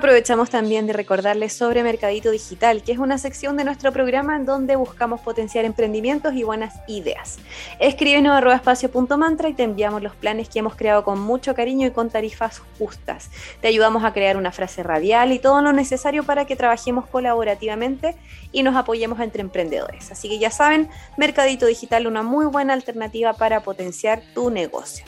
Aprovechamos 0.00 0.48
también 0.48 0.86
de 0.86 0.94
recordarles 0.94 1.52
sobre 1.52 1.82
Mercadito 1.82 2.30
Digital, 2.30 2.82
que 2.82 2.92
es 2.92 2.98
una 2.98 3.18
sección 3.18 3.58
de 3.58 3.64
nuestro 3.64 3.92
programa 3.92 4.34
en 4.34 4.46
donde 4.46 4.74
buscamos 4.74 5.20
potenciar 5.20 5.66
emprendimientos 5.66 6.32
y 6.32 6.42
buenas 6.42 6.76
ideas. 6.88 7.36
Escríbenos 7.80 8.42
a 8.42 8.54
espacio.mantra 8.54 9.50
y 9.50 9.52
te 9.52 9.62
enviamos 9.62 10.02
los 10.02 10.14
planes 10.14 10.48
que 10.48 10.60
hemos 10.60 10.74
creado 10.74 11.04
con 11.04 11.20
mucho 11.20 11.54
cariño 11.54 11.86
y 11.86 11.90
con 11.90 12.08
tarifas 12.08 12.62
justas. 12.78 13.28
Te 13.60 13.68
ayudamos 13.68 14.02
a 14.02 14.14
crear 14.14 14.38
una 14.38 14.52
frase 14.52 14.82
radial 14.82 15.32
y 15.32 15.38
todo 15.38 15.60
lo 15.60 15.74
necesario 15.74 16.24
para 16.24 16.46
que 16.46 16.56
trabajemos 16.56 17.06
colaborativamente 17.06 18.16
y 18.52 18.62
nos 18.62 18.76
apoyemos 18.76 19.20
entre 19.20 19.42
emprendedores. 19.42 20.10
Así 20.10 20.30
que 20.30 20.38
ya 20.38 20.50
saben, 20.50 20.88
Mercadito 21.18 21.66
Digital, 21.66 22.06
una 22.06 22.22
muy 22.22 22.46
buena 22.46 22.72
alternativa 22.72 23.34
para 23.34 23.60
potenciar 23.60 24.22
tu 24.32 24.48
negocio. 24.48 25.04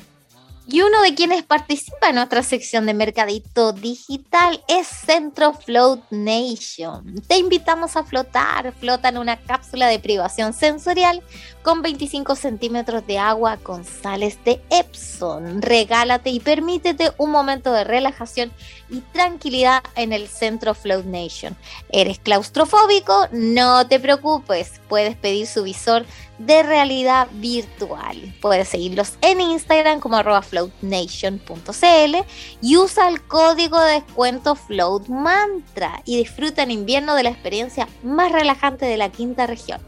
Y 0.67 0.81
uno 0.81 1.03
de 1.03 1.15
quienes 1.15 1.43
participa 1.43 2.09
en 2.09 2.15
nuestra 2.15 2.43
sección 2.43 2.87
de 2.87 2.95
Mercadito 2.95 3.73
Digital 3.73 4.63
es 4.69 4.87
Centro 4.87 5.53
Float 5.55 6.05
Nation. 6.11 7.21
Te 7.27 7.37
invitamos 7.37 7.97
a 7.97 8.05
flotar. 8.05 8.73
Flota 8.73 9.09
en 9.09 9.19
una 9.19 9.37
cápsula 9.41 9.89
de 9.89 9.99
privación 9.99 10.53
sensorial 10.53 11.23
con 11.63 11.83
25 11.83 12.35
centímetros 12.37 13.07
de 13.07 13.19
agua 13.19 13.57
con 13.57 13.85
sales 13.85 14.39
de 14.45 14.61
Epson. 14.71 15.63
Regálate 15.63 16.31
y 16.31 16.41
permítete 16.41 17.13
un 17.19 17.31
momento 17.31 17.73
de 17.73 17.85
relajación 17.85 18.53
y 18.91 19.01
tranquilidad 19.01 19.83
en 19.95 20.13
el 20.13 20.29
Centro 20.29 20.75
Float 20.75 21.05
Nation. 21.05 21.57
¿Eres 21.91 22.19
claustrofóbico? 22.19 23.29
No 23.33 23.87
te 23.87 24.01
preocupes. 24.01 24.81
Puedes 24.89 25.17
pedir 25.17 25.47
su 25.47 25.63
visor 25.63 26.05
de 26.39 26.63
realidad 26.63 27.29
virtual. 27.33 28.35
Puedes 28.41 28.69
seguirlos 28.69 29.15
en 29.21 29.41
Instagram 29.41 30.01
como 30.01 30.17
arroba 30.17 30.43
floatnation.cl 30.43 32.17
y 32.61 32.77
usa 32.77 33.09
el 33.09 33.23
código 33.23 33.81
de 33.81 33.95
descuento 33.95 34.57
Float 34.57 35.09
Mantra 35.09 36.03
y 36.05 36.17
disfruta 36.19 36.63
en 36.63 36.71
invierno 36.73 37.15
de 37.15 37.23
la 37.23 37.31
experiencia 37.31 37.89
más 38.03 38.33
relajante 38.33 38.87
de 38.87 38.97
la 38.97 39.11
quinta 39.11 39.47
región. 39.47 39.81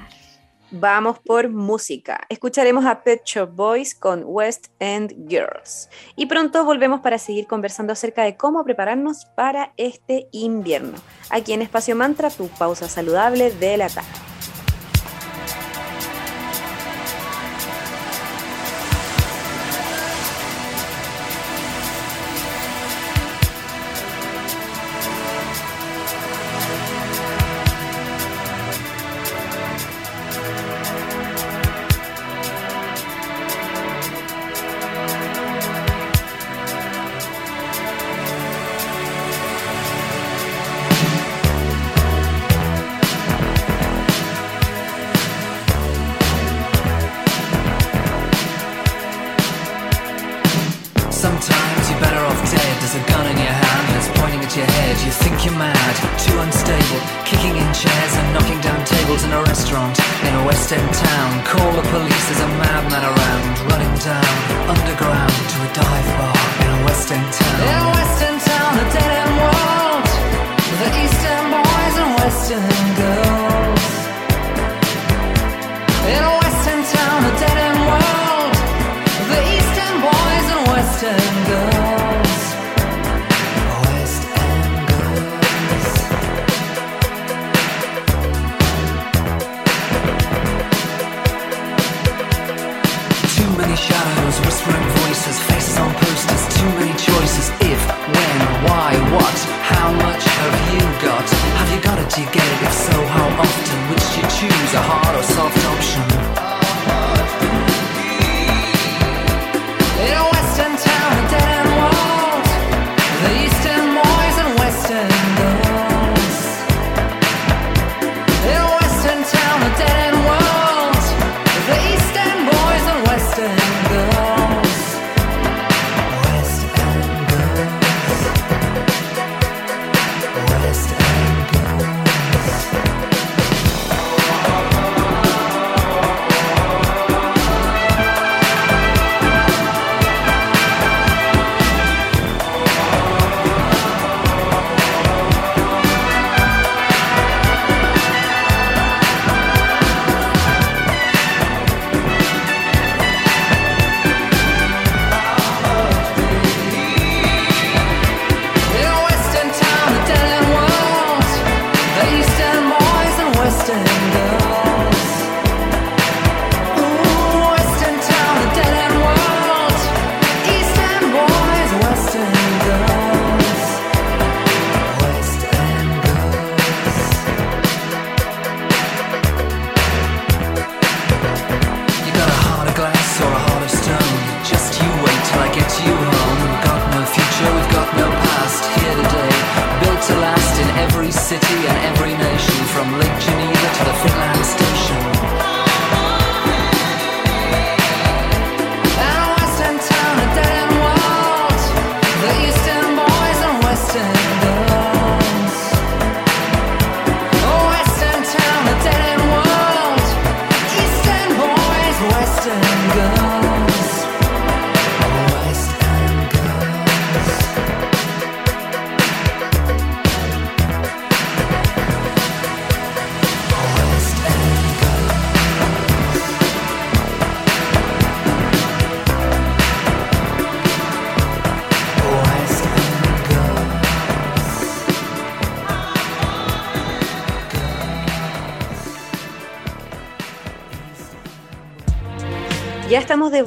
Vamos 0.72 1.20
por 1.20 1.50
música. 1.50 2.22
Escucharemos 2.28 2.86
a 2.86 3.04
Pet 3.04 3.22
Shop 3.24 3.52
Boys 3.54 3.94
con 3.94 4.24
West 4.26 4.70
End 4.80 5.30
Girls. 5.30 5.90
Y 6.16 6.26
pronto 6.26 6.66
volvemos 6.66 7.02
para 7.02 7.20
seguir 7.20 7.46
conversando 7.46 7.94
acerca 7.94 8.24
de 8.24 8.36
cómo 8.36 8.64
prepararnos 8.64 9.26
para 9.36 9.74
este 9.78 10.28
invierno. 10.32 10.98
Aquí 11.30 11.54
en 11.54 11.62
Espacio 11.62 11.96
Mantra, 11.96 12.32
tu 12.32 12.48
pausa 12.48 12.90
saludable 12.90 13.52
de 13.52 13.78
la 13.78 13.90
tarde. 13.90 14.29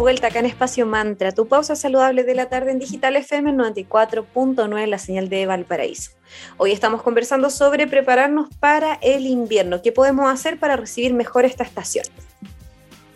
Vuelta 0.03 0.27
acá 0.27 0.41
en 0.41 0.47
Espacio 0.47 0.85
Mantra, 0.85 1.31
tu 1.31 1.47
pausa 1.47 1.77
saludable 1.77 2.25
de 2.25 2.35
la 2.35 2.49
tarde 2.49 2.73
en 2.73 2.81
Digital 2.81 3.15
FM 3.15 3.53
94.9, 3.53 4.87
la 4.87 4.99
señal 4.99 5.29
de 5.29 5.47
Valparaíso. 5.47 6.11
Hoy 6.57 6.73
estamos 6.73 7.03
conversando 7.03 7.51
sobre 7.51 7.87
prepararnos 7.87 8.49
para 8.59 8.95
el 8.95 9.27
invierno. 9.27 9.81
¿Qué 9.81 9.93
podemos 9.93 10.29
hacer 10.29 10.59
para 10.59 10.75
recibir 10.75 11.15
mejor 11.15 11.45
esta 11.45 11.63
estación? 11.63 12.05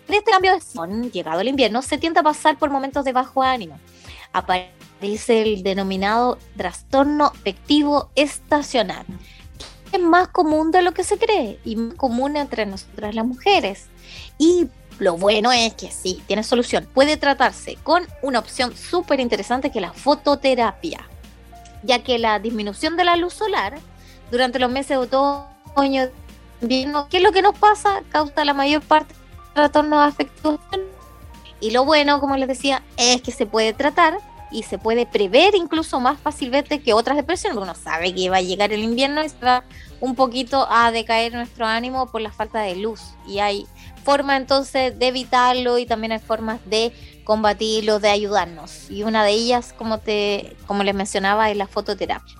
En 0.07 0.14
este 0.14 0.31
cambio 0.31 0.53
de 0.53 0.59
estación, 0.59 1.11
llegado 1.11 1.40
el 1.40 1.49
invierno, 1.49 1.83
se 1.83 1.99
tiende 1.99 2.20
a 2.20 2.22
pasar 2.22 2.57
por 2.57 2.70
momentos 2.70 3.05
de 3.05 3.12
bajo 3.12 3.42
ánimo. 3.42 3.81
Aparece 4.33 5.42
el 5.42 5.64
denominado 5.64 6.38
trastorno 6.57 7.33
afectivo 7.35 8.11
estacional, 8.14 9.05
que 9.90 9.96
es 9.96 10.03
más 10.05 10.29
común 10.29 10.70
de 10.70 10.83
lo 10.83 10.94
que 10.94 11.03
se 11.03 11.18
cree 11.18 11.59
y 11.64 11.75
más 11.75 11.94
común 11.94 12.37
entre 12.37 12.64
nosotras 12.64 13.12
las 13.12 13.27
mujeres. 13.27 13.87
Y 14.38 14.68
lo 14.98 15.16
bueno 15.16 15.52
es 15.52 15.74
que 15.74 15.90
sí, 15.90 16.22
tiene 16.26 16.42
solución. 16.42 16.88
Puede 16.92 17.16
tratarse 17.16 17.76
con 17.82 18.06
una 18.22 18.38
opción 18.38 18.76
súper 18.76 19.20
interesante 19.20 19.70
que 19.70 19.78
es 19.78 19.82
la 19.82 19.92
fototerapia, 19.92 21.06
ya 21.82 22.02
que 22.02 22.18
la 22.18 22.38
disminución 22.38 22.96
de 22.96 23.04
la 23.04 23.16
luz 23.16 23.35
solar 23.35 23.78
durante 24.30 24.59
los 24.59 24.70
meses 24.70 24.90
de 24.90 24.96
otoño, 24.96 26.09
invierno, 26.62 27.09
¿qué 27.11 27.18
es 27.18 27.22
lo 27.22 27.32
que 27.32 27.42
nos 27.42 27.59
pasa? 27.59 28.02
Causa 28.11 28.44
la 28.44 28.54
mayor 28.54 28.82
parte 28.82 29.14
de 29.14 29.54
trastornos 29.54 30.06
afectivos. 30.06 30.61
Y 31.61 31.70
lo 31.70 31.85
bueno, 31.85 32.20
como 32.20 32.37
les 32.37 32.48
decía, 32.48 32.82
es 32.96 33.22
que 33.22 33.32
se 33.32 33.46
puede 33.46 33.72
tratar 33.72 34.18
y 34.50 34.62
se 34.62 34.78
puede 34.78 35.06
prever 35.06 35.54
incluso 35.54 36.00
más 36.00 36.18
fácilmente 36.20 36.80
que 36.80 36.92
otras 36.92 37.16
depresiones, 37.16 37.56
porque 37.56 37.70
uno 37.70 37.78
sabe 37.78 38.14
que 38.14 38.30
va 38.30 38.38
a 38.38 38.42
llegar 38.42 38.72
el 38.72 38.82
invierno 38.82 39.24
y 39.24 39.28
se 39.28 39.37
un 40.00 40.14
poquito 40.14 40.66
a 40.70 40.90
decaer 40.92 41.32
nuestro 41.32 41.66
ánimo 41.66 42.06
por 42.11 42.20
la 42.20 42.30
falta 42.30 42.61
de 42.61 42.76
luz. 42.76 43.00
Y 43.26 43.38
hay 43.38 43.66
forma 44.06 44.36
entonces 44.36 44.96
de 44.96 45.08
evitarlo 45.08 45.78
y 45.78 45.84
también 45.84 46.12
hay 46.12 46.20
formas 46.20 46.60
de 46.64 46.92
combatirlo, 47.24 47.98
de 47.98 48.08
ayudarnos. 48.08 48.88
Y 48.88 49.02
una 49.02 49.24
de 49.24 49.32
ellas, 49.32 49.74
como, 49.76 49.98
te, 49.98 50.56
como 50.68 50.84
les 50.84 50.94
mencionaba, 50.94 51.50
es 51.50 51.56
la 51.56 51.66
fototerapia. 51.66 52.36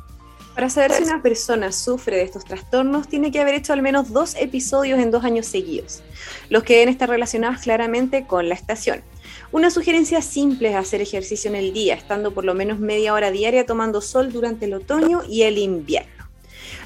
Para 0.55 0.70
saber 0.70 0.92
si 0.92 1.02
una 1.02 1.20
persona 1.20 1.72
sufre 1.72 2.18
de 2.18 2.22
estos 2.22 2.44
trastornos, 2.44 3.09
tiene 3.09 3.33
que 3.33 3.40
haber 3.40 3.57
hecho 3.57 3.72
al 3.72 3.83
menos 3.83 4.12
dos 4.12 4.37
episodios 4.37 5.00
en 5.00 5.11
dos 5.11 5.24
años 5.24 5.46
seguidos, 5.46 6.02
los 6.50 6.62
que 6.62 6.75
deben 6.75 6.88
estar 6.88 7.08
relacionados 7.10 7.60
claramente 7.62 8.27
con 8.27 8.48
la 8.48 8.54
estación. 8.54 9.02
Una 9.50 9.71
sugerencia 9.71 10.23
simple 10.23 10.71
es 10.71 10.77
hacer 10.77 11.00
ejercicio 11.00 11.50
en 11.50 11.56
el 11.56 11.73
día, 11.73 11.94
estando 11.94 12.33
por 12.33 12.44
lo 12.44 12.54
menos 12.54 12.79
media 12.79 13.12
hora 13.12 13.33
diaria 13.33 13.67
tomando 13.67 14.00
sol 14.00 14.33
durante 14.33 14.67
el 14.67 14.75
otoño 14.75 15.23
y 15.29 15.42
el 15.42 15.58
invierno. 15.58 16.15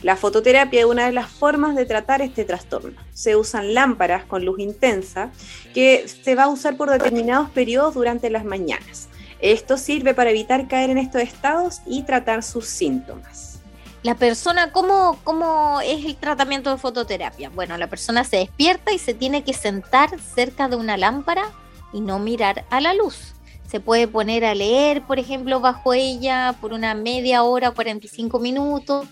La 0.03 0.17
fototerapia 0.17 0.81
es 0.81 0.87
una 0.87 1.07
de 1.07 1.13
las 1.13 1.29
formas 1.29 1.77
de 1.77 1.85
tratar 1.85 2.23
este 2.23 2.47
trastorno. 2.47 2.99
Se 3.13 3.37
usan 3.37 3.75
lámparas 3.75 4.25
con 4.25 4.47
luz 4.47 4.59
intensa 4.59 5.31
que 5.75 6.09
se 6.09 6.35
va 6.35 6.45
a 6.45 6.49
usar 6.49 6.79
por 6.79 6.89
determinados 6.91 7.51
periodos 7.51 7.95
durante 7.95 8.31
las 8.31 8.45
mañanas. 8.45 9.09
Esto 9.41 9.77
sirve 9.77 10.15
para 10.15 10.31
evitar 10.31 10.69
caer 10.69 10.89
en 10.89 10.97
estos 10.97 11.21
estados 11.21 11.81
y 11.87 12.03
tratar 12.05 12.43
sus 12.43 12.67
síntomas. 12.67 13.61
La 14.03 14.15
persona, 14.15 14.73
¿cómo, 14.73 15.19
¿cómo 15.23 15.83
es 15.83 16.07
el 16.07 16.17
tratamiento 16.17 16.71
de 16.71 16.79
fototerapia? 16.79 17.51
Bueno, 17.51 17.77
la 17.77 17.87
persona 17.87 18.25
se 18.25 18.39
despierta 18.39 18.93
y 18.93 18.99
se 18.99 19.13
tiene 19.13 19.45
que 19.45 19.53
sentar 19.53 20.19
cerca 20.19 20.69
de 20.69 20.77
una 20.77 20.97
lámpara 20.97 21.45
y 21.93 22.01
no 22.01 22.19
mirar 22.19 22.65
a 22.71 22.81
la 22.81 22.95
luz. 22.95 23.35
Se 23.69 23.81
puede 23.81 24.09
poner 24.09 24.47
a 24.47 24.55
leer, 24.55 25.03
por 25.03 25.19
ejemplo, 25.19 25.61
bajo 25.61 25.93
ella 25.93 26.55
por 26.59 26.73
una 26.73 26.95
media 26.95 27.43
hora, 27.43 27.71
45 27.71 28.39
minutos 28.39 29.07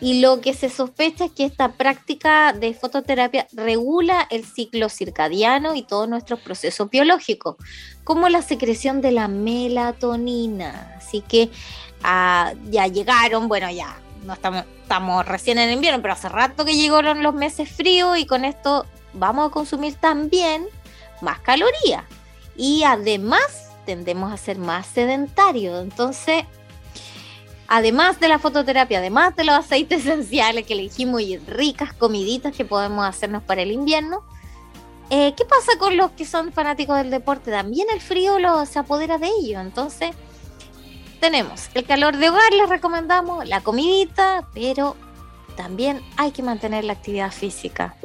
y 0.00 0.20
lo 0.20 0.40
que 0.40 0.52
se 0.52 0.68
sospecha 0.68 1.26
es 1.26 1.32
que 1.32 1.44
esta 1.44 1.72
práctica 1.72 2.52
de 2.52 2.74
fototerapia 2.74 3.46
regula 3.52 4.26
el 4.30 4.44
ciclo 4.44 4.88
circadiano 4.88 5.74
y 5.74 5.82
todos 5.82 6.08
nuestros 6.08 6.40
procesos 6.40 6.90
biológicos, 6.90 7.56
como 8.04 8.28
la 8.28 8.42
secreción 8.42 9.00
de 9.00 9.12
la 9.12 9.28
melatonina. 9.28 10.94
Así 10.98 11.22
que 11.22 11.50
ah, 12.02 12.52
ya 12.70 12.86
llegaron, 12.86 13.48
bueno, 13.48 13.70
ya 13.70 13.96
no 14.24 14.34
estamos, 14.34 14.64
estamos 14.82 15.24
recién 15.24 15.58
en 15.58 15.70
invierno, 15.70 16.02
pero 16.02 16.14
hace 16.14 16.28
rato 16.28 16.64
que 16.64 16.76
llegaron 16.76 17.22
los 17.22 17.34
meses 17.34 17.70
fríos 17.70 18.18
y 18.18 18.26
con 18.26 18.44
esto 18.44 18.84
vamos 19.14 19.48
a 19.48 19.52
consumir 19.52 19.94
también 19.94 20.66
más 21.22 21.40
calorías. 21.40 22.04
Y 22.54 22.82
además 22.84 23.70
tendemos 23.86 24.32
a 24.32 24.36
ser 24.36 24.58
más 24.58 24.86
sedentarios. 24.86 25.82
Entonces, 25.82 26.44
además 27.68 28.20
de 28.20 28.28
la 28.28 28.38
fototerapia, 28.38 28.98
además 28.98 29.36
de 29.36 29.44
los 29.44 29.54
aceites 29.54 30.00
esenciales 30.06 30.66
que 30.66 30.74
elegimos 30.74 31.20
y 31.20 31.38
ricas 31.38 31.92
comiditas 31.92 32.54
que 32.54 32.64
podemos 32.64 33.06
hacernos 33.06 33.42
para 33.42 33.62
el 33.62 33.72
invierno, 33.72 34.22
eh, 35.10 35.34
¿qué 35.36 35.44
pasa 35.44 35.78
con 35.78 35.96
los 35.96 36.10
que 36.12 36.24
son 36.24 36.52
fanáticos 36.52 36.96
del 36.96 37.10
deporte? 37.10 37.50
También 37.50 37.86
el 37.92 38.00
frío 38.00 38.38
lo, 38.38 38.66
se 38.66 38.78
apodera 38.78 39.18
de 39.18 39.28
ellos. 39.28 39.60
Entonces, 39.62 40.10
tenemos 41.20 41.68
el 41.74 41.84
calor 41.84 42.16
de 42.16 42.28
hogar, 42.28 42.52
les 42.52 42.68
recomendamos, 42.68 43.46
la 43.46 43.60
comidita, 43.60 44.48
pero 44.52 44.96
también 45.56 46.02
hay 46.16 46.32
que 46.32 46.42
mantener 46.42 46.84
la 46.84 46.94
actividad 46.94 47.32
física. 47.32 47.96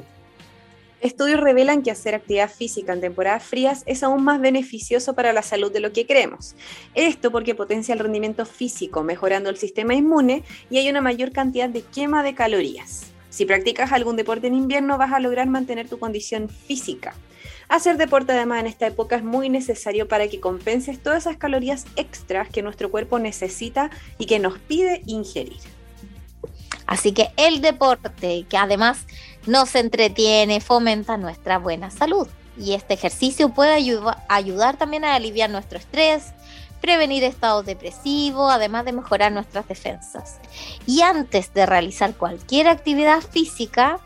Estudios 1.01 1.39
revelan 1.39 1.81
que 1.81 1.89
hacer 1.89 2.13
actividad 2.13 2.49
física 2.49 2.93
en 2.93 3.01
temporadas 3.01 3.43
frías 3.43 3.81
es 3.87 4.03
aún 4.03 4.23
más 4.23 4.39
beneficioso 4.39 5.15
para 5.15 5.33
la 5.33 5.41
salud 5.41 5.71
de 5.71 5.79
lo 5.79 5.91
que 5.91 6.05
creemos. 6.05 6.55
Esto 6.93 7.31
porque 7.31 7.55
potencia 7.55 7.93
el 7.93 7.99
rendimiento 7.99 8.45
físico, 8.45 9.01
mejorando 9.01 9.49
el 9.49 9.57
sistema 9.57 9.95
inmune 9.95 10.43
y 10.69 10.77
hay 10.77 10.87
una 10.89 11.01
mayor 11.01 11.31
cantidad 11.31 11.69
de 11.69 11.81
quema 11.81 12.21
de 12.21 12.35
calorías. 12.35 13.07
Si 13.31 13.45
practicas 13.45 13.91
algún 13.91 14.15
deporte 14.15 14.45
en 14.45 14.53
invierno 14.53 14.99
vas 14.99 15.11
a 15.11 15.19
lograr 15.19 15.47
mantener 15.47 15.89
tu 15.89 15.97
condición 15.97 16.49
física. 16.49 17.15
Hacer 17.67 17.97
deporte 17.97 18.33
además 18.33 18.59
en 18.59 18.67
esta 18.67 18.85
época 18.85 19.15
es 19.15 19.23
muy 19.23 19.49
necesario 19.49 20.07
para 20.07 20.27
que 20.27 20.39
compenses 20.39 21.01
todas 21.01 21.23
esas 21.23 21.37
calorías 21.37 21.85
extras 21.95 22.47
que 22.49 22.61
nuestro 22.61 22.91
cuerpo 22.91 23.17
necesita 23.17 23.89
y 24.19 24.27
que 24.27 24.37
nos 24.37 24.59
pide 24.59 25.01
ingerir. 25.07 25.57
Así 26.85 27.13
que 27.13 27.29
el 27.37 27.61
deporte, 27.61 28.45
que 28.49 28.57
además 28.57 29.07
nos 29.45 29.75
entretiene, 29.75 30.61
fomenta 30.61 31.17
nuestra 31.17 31.57
buena 31.57 31.89
salud. 31.89 32.27
Y 32.57 32.73
este 32.73 32.93
ejercicio 32.93 33.49
puede 33.49 33.73
ayudar 34.27 34.77
también 34.77 35.05
a 35.05 35.15
aliviar 35.15 35.49
nuestro 35.49 35.77
estrés, 35.77 36.33
prevenir 36.81 37.23
estados 37.23 37.65
depresivos, 37.65 38.51
además 38.51 38.85
de 38.85 38.91
mejorar 38.91 39.31
nuestras 39.31 39.67
defensas. 39.67 40.39
Y 40.85 41.01
antes 41.01 41.53
de 41.53 41.65
realizar 41.65 42.13
cualquier 42.15 42.67
actividad 42.67 43.21
física, 43.21 43.99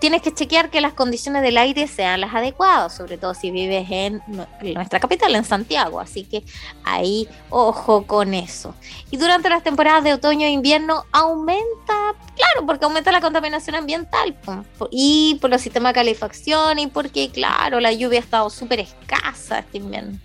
tienes 0.00 0.22
que 0.22 0.32
chequear 0.32 0.70
que 0.70 0.80
las 0.80 0.92
condiciones 0.92 1.42
del 1.42 1.58
aire 1.58 1.86
sean 1.86 2.20
las 2.20 2.34
adecuadas, 2.34 2.94
sobre 2.94 3.18
todo 3.18 3.34
si 3.34 3.50
vives 3.50 3.86
en 3.90 4.22
nuestra 4.74 5.00
capital, 5.00 5.34
en 5.34 5.44
Santiago. 5.44 6.00
Así 6.00 6.24
que 6.24 6.44
ahí 6.84 7.28
ojo 7.50 8.06
con 8.06 8.34
eso. 8.34 8.74
Y 9.10 9.16
durante 9.16 9.48
las 9.48 9.62
temporadas 9.62 10.04
de 10.04 10.14
otoño 10.14 10.46
e 10.46 10.50
invierno 10.50 11.04
aumenta, 11.12 12.14
claro, 12.36 12.66
porque 12.66 12.84
aumenta 12.84 13.12
la 13.12 13.20
contaminación 13.20 13.76
ambiental 13.76 14.36
y 14.90 15.38
por 15.40 15.50
los 15.50 15.60
sistemas 15.60 15.90
de 15.90 16.00
calefacción 16.00 16.78
y 16.78 16.86
porque, 16.86 17.30
claro, 17.30 17.80
la 17.80 17.92
lluvia 17.92 18.20
ha 18.20 18.22
estado 18.22 18.50
súper 18.50 18.80
escasa 18.80 19.60
este 19.60 19.78
invierno. 19.78 20.18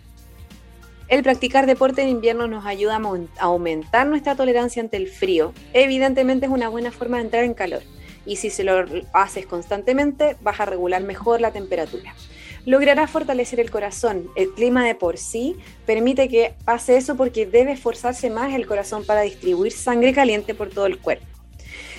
El 1.08 1.22
practicar 1.22 1.68
deporte 1.68 2.02
en 2.02 2.10
invierno 2.10 2.48
nos 2.48 2.66
ayuda 2.66 2.96
a 2.98 3.44
aumentar 3.44 4.08
nuestra 4.08 4.36
tolerancia 4.36 4.82
ante 4.82 4.98
el 4.98 5.08
frío. 5.08 5.54
Evidentemente 5.74 6.48
es 6.48 6.52
una 6.52 6.68
buena 6.68 6.92
forma 6.92 7.18
de 7.18 7.24
entrar 7.24 7.44
en 7.44 7.54
calor 7.54 7.84
y 8.26 8.38
si 8.38 8.50
se 8.50 8.64
lo 8.64 8.86
haces 9.14 9.46
constantemente 9.46 10.36
vas 10.42 10.60
a 10.60 10.66
regular 10.66 11.02
mejor 11.04 11.42
la 11.42 11.52
temperatura. 11.52 12.14
Lograrás 12.66 13.12
fortalecer 13.12 13.60
el 13.60 13.70
corazón. 13.70 14.28
El 14.36 14.50
clima 14.54 14.86
de 14.86 14.96
por 14.96 15.18
sí 15.18 15.56
permite 15.86 16.28
que 16.28 16.56
pase 16.66 16.98
eso 16.98 17.16
porque 17.16 17.46
debe 17.46 17.74
esforzarse 17.74 18.32
más 18.32 18.54
el 18.56 18.66
corazón 18.66 19.06
para 19.06 19.22
distribuir 19.22 19.72
sangre 19.72 20.14
caliente 20.14 20.56
por 20.56 20.70
todo 20.70 20.88
el 20.88 20.98
cuerpo. 20.98 21.26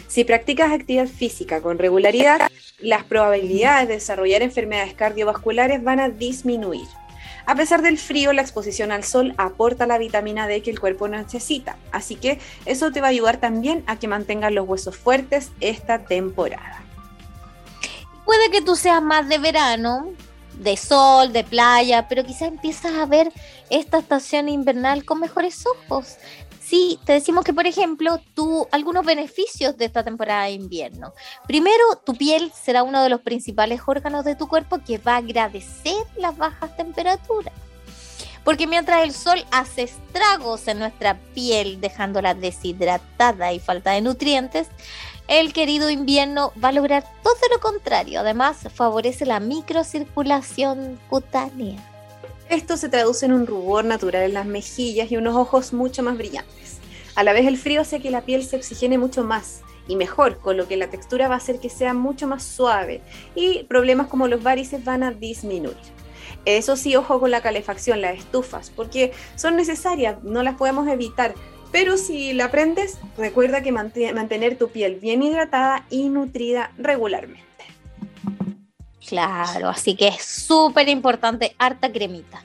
Si 0.08 0.24
practicas 0.24 0.72
actividad 0.72 1.06
física 1.06 1.60
con 1.60 1.78
regularidad, 1.78 2.48
las 2.80 3.04
probabilidades 3.04 3.88
de 3.88 3.94
desarrollar 3.94 4.42
enfermedades 4.42 4.94
cardiovasculares 4.94 5.82
van 5.82 6.00
a 6.00 6.08
disminuir. 6.08 6.86
A 7.46 7.54
pesar 7.54 7.80
del 7.80 7.96
frío, 7.96 8.32
la 8.32 8.42
exposición 8.42 8.90
al 8.90 9.04
sol 9.04 9.32
aporta 9.38 9.86
la 9.86 9.98
vitamina 9.98 10.48
D 10.48 10.62
que 10.62 10.70
el 10.70 10.80
cuerpo 10.80 11.06
necesita, 11.06 11.76
así 11.92 12.16
que 12.16 12.40
eso 12.64 12.90
te 12.90 13.00
va 13.00 13.06
a 13.06 13.10
ayudar 13.10 13.36
también 13.36 13.84
a 13.86 13.96
que 13.96 14.08
mantengas 14.08 14.52
los 14.52 14.68
huesos 14.68 14.96
fuertes 14.96 15.52
esta 15.60 16.00
temporada. 16.00 16.82
Puede 18.24 18.50
que 18.50 18.62
tú 18.62 18.74
seas 18.74 19.00
más 19.00 19.28
de 19.28 19.38
verano, 19.38 20.08
de 20.58 20.76
sol, 20.76 21.32
de 21.32 21.44
playa, 21.44 22.08
pero 22.08 22.24
quizás 22.24 22.48
empiezas 22.48 22.94
a 22.94 23.06
ver 23.06 23.32
esta 23.70 23.98
estación 23.98 24.48
invernal 24.48 25.04
con 25.04 25.20
mejores 25.20 25.64
ojos. 25.66 26.16
Sí, 26.68 26.98
te 27.04 27.12
decimos 27.12 27.44
que, 27.44 27.52
por 27.52 27.68
ejemplo, 27.68 28.20
tú, 28.34 28.66
algunos 28.72 29.06
beneficios 29.06 29.76
de 29.76 29.84
esta 29.84 30.02
temporada 30.02 30.46
de 30.46 30.50
invierno. 30.50 31.12
Primero, 31.46 31.84
tu 32.04 32.14
piel 32.16 32.50
será 32.52 32.82
uno 32.82 33.04
de 33.04 33.08
los 33.08 33.20
principales 33.20 33.80
órganos 33.86 34.24
de 34.24 34.34
tu 34.34 34.48
cuerpo 34.48 34.80
que 34.84 34.98
va 34.98 35.14
a 35.14 35.18
agradecer 35.18 36.02
las 36.16 36.36
bajas 36.36 36.76
temperaturas. 36.76 37.54
Porque 38.42 38.66
mientras 38.66 39.04
el 39.04 39.12
sol 39.12 39.44
hace 39.52 39.84
estragos 39.84 40.66
en 40.66 40.80
nuestra 40.80 41.14
piel, 41.34 41.80
dejándola 41.80 42.34
deshidratada 42.34 43.52
y 43.52 43.60
falta 43.60 43.92
de 43.92 44.00
nutrientes, 44.00 44.66
el 45.28 45.52
querido 45.52 45.88
invierno 45.88 46.52
va 46.62 46.70
a 46.70 46.72
lograr 46.72 47.04
todo 47.22 47.38
lo 47.52 47.60
contrario. 47.60 48.18
Además, 48.18 48.66
favorece 48.74 49.24
la 49.24 49.38
microcirculación 49.38 50.98
cutánea. 51.08 51.95
Esto 52.48 52.76
se 52.76 52.88
traduce 52.88 53.26
en 53.26 53.32
un 53.32 53.44
rubor 53.44 53.84
natural 53.84 54.22
en 54.22 54.34
las 54.34 54.46
mejillas 54.46 55.10
y 55.10 55.16
unos 55.16 55.34
ojos 55.34 55.72
mucho 55.72 56.04
más 56.04 56.16
brillantes. 56.16 56.78
A 57.16 57.24
la 57.24 57.32
vez 57.32 57.44
el 57.44 57.58
frío 57.58 57.80
hace 57.80 58.00
que 58.00 58.12
la 58.12 58.20
piel 58.20 58.44
se 58.44 58.54
oxigene 58.54 58.98
mucho 58.98 59.24
más 59.24 59.62
y 59.88 59.96
mejor, 59.96 60.38
con 60.38 60.56
lo 60.56 60.68
que 60.68 60.76
la 60.76 60.88
textura 60.88 61.26
va 61.26 61.34
a 61.34 61.38
hacer 61.38 61.58
que 61.58 61.70
sea 61.70 61.92
mucho 61.92 62.28
más 62.28 62.44
suave 62.44 63.00
y 63.34 63.64
problemas 63.64 64.06
como 64.06 64.28
los 64.28 64.44
varices 64.44 64.84
van 64.84 65.02
a 65.02 65.10
disminuir. 65.10 65.76
Eso 66.44 66.76
sí, 66.76 66.94
ojo 66.94 67.18
con 67.18 67.32
la 67.32 67.40
calefacción, 67.40 68.00
las 68.00 68.18
estufas, 68.18 68.70
porque 68.70 69.12
son 69.34 69.56
necesarias, 69.56 70.22
no 70.22 70.44
las 70.44 70.54
podemos 70.54 70.86
evitar, 70.86 71.34
pero 71.72 71.96
si 71.96 72.32
la 72.32 72.52
prendes, 72.52 72.98
recuerda 73.18 73.62
que 73.62 73.72
mantener 73.72 74.56
tu 74.56 74.68
piel 74.68 74.96
bien 74.96 75.24
hidratada 75.24 75.84
y 75.90 76.08
nutrida 76.10 76.72
regularmente. 76.78 77.45
Claro, 79.08 79.68
así 79.68 79.94
que 79.94 80.08
es 80.08 80.24
súper 80.24 80.88
importante 80.88 81.54
harta 81.58 81.92
cremita. 81.92 82.42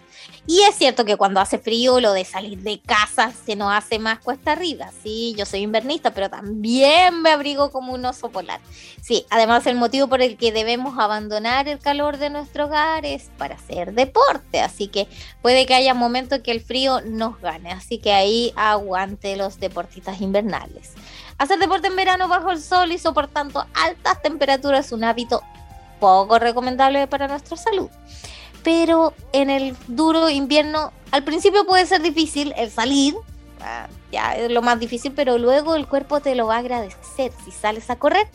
Y 0.47 0.62
es 0.64 0.76
cierto 0.76 1.05
que 1.05 1.18
cuando 1.18 1.39
hace 1.39 1.59
frío, 1.59 1.99
lo 1.99 2.14
de 2.14 2.26
salir 2.26 2.59
de 2.59 2.80
casa 2.80 3.32
se 3.45 3.55
nos 3.55 3.72
hace 3.72 3.99
más 3.99 4.20
cuesta 4.20 4.53
arriba. 4.53 4.89
Sí, 5.03 5.36
yo 5.38 5.45
soy 5.45 5.62
invernista, 5.62 6.14
pero 6.14 6.30
también 6.30 7.22
me 7.22 7.30
abrigo 7.30 7.72
como 7.72 7.93
un 7.93 8.03
oso 8.05 8.30
polar. 8.30 8.59
Sí, 9.01 9.26
además 9.30 9.68
el 9.68 9.76
motivo 9.76 10.07
por 10.07 10.22
el 10.22 10.38
que 10.38 10.51
debemos 10.51 10.97
abandonar 10.97 11.68
el 11.68 11.80
calor 11.80 12.18
de 12.18 12.32
nuestro 12.32 12.66
hogar 12.66 13.05
es 13.05 13.30
para 13.38 13.55
hacer 13.55 13.93
deporte. 13.93 14.62
Así 14.62 14.88
que 14.88 15.07
puede 15.43 15.68
que 15.68 15.76
haya 15.76 15.93
momentos 15.93 16.39
que 16.39 16.51
el 16.51 16.62
frío 16.62 17.01
nos 17.01 17.39
gane. 17.39 17.72
Así 17.72 17.99
que 17.99 18.12
ahí 18.12 18.51
aguante 18.55 19.36
los 19.36 19.59
deportistas 19.59 20.22
invernales. 20.22 20.93
Hacer 21.38 21.59
deporte 21.59 21.88
en 21.88 21.95
verano 21.95 22.28
bajo 22.28 22.51
el 22.51 22.62
sol 22.62 22.91
y 22.91 22.97
soportando 22.97 23.66
altas 23.74 24.22
temperaturas 24.22 24.88
es 24.88 24.91
un 24.91 25.03
hábito 25.03 25.43
poco 26.02 26.38
recomendable 26.38 27.08
para 27.08 27.30
nuestra 27.30 27.56
salud 27.56 27.89
pero 28.64 29.14
en 29.34 29.49
el 29.49 29.76
duro 29.88 30.30
invierno 30.30 30.91
al 31.12 31.24
principio 31.24 31.66
puede 31.66 31.86
ser 31.86 32.02
difícil 32.02 32.54
el 32.58 32.72
salir, 32.72 33.16
ah, 33.62 33.88
ya 34.12 34.36
es 34.36 34.52
lo 34.52 34.62
más 34.62 34.80
difícil, 34.80 35.12
pero 35.14 35.38
luego 35.38 35.76
el 35.76 35.88
cuerpo 35.88 36.20
te 36.22 36.36
lo 36.36 36.47
va 36.47 36.56
a 36.56 36.60
agradecer 36.60 37.32
si 37.43 37.52
sales 37.52 37.89
a 37.89 37.97
correr 37.97 38.28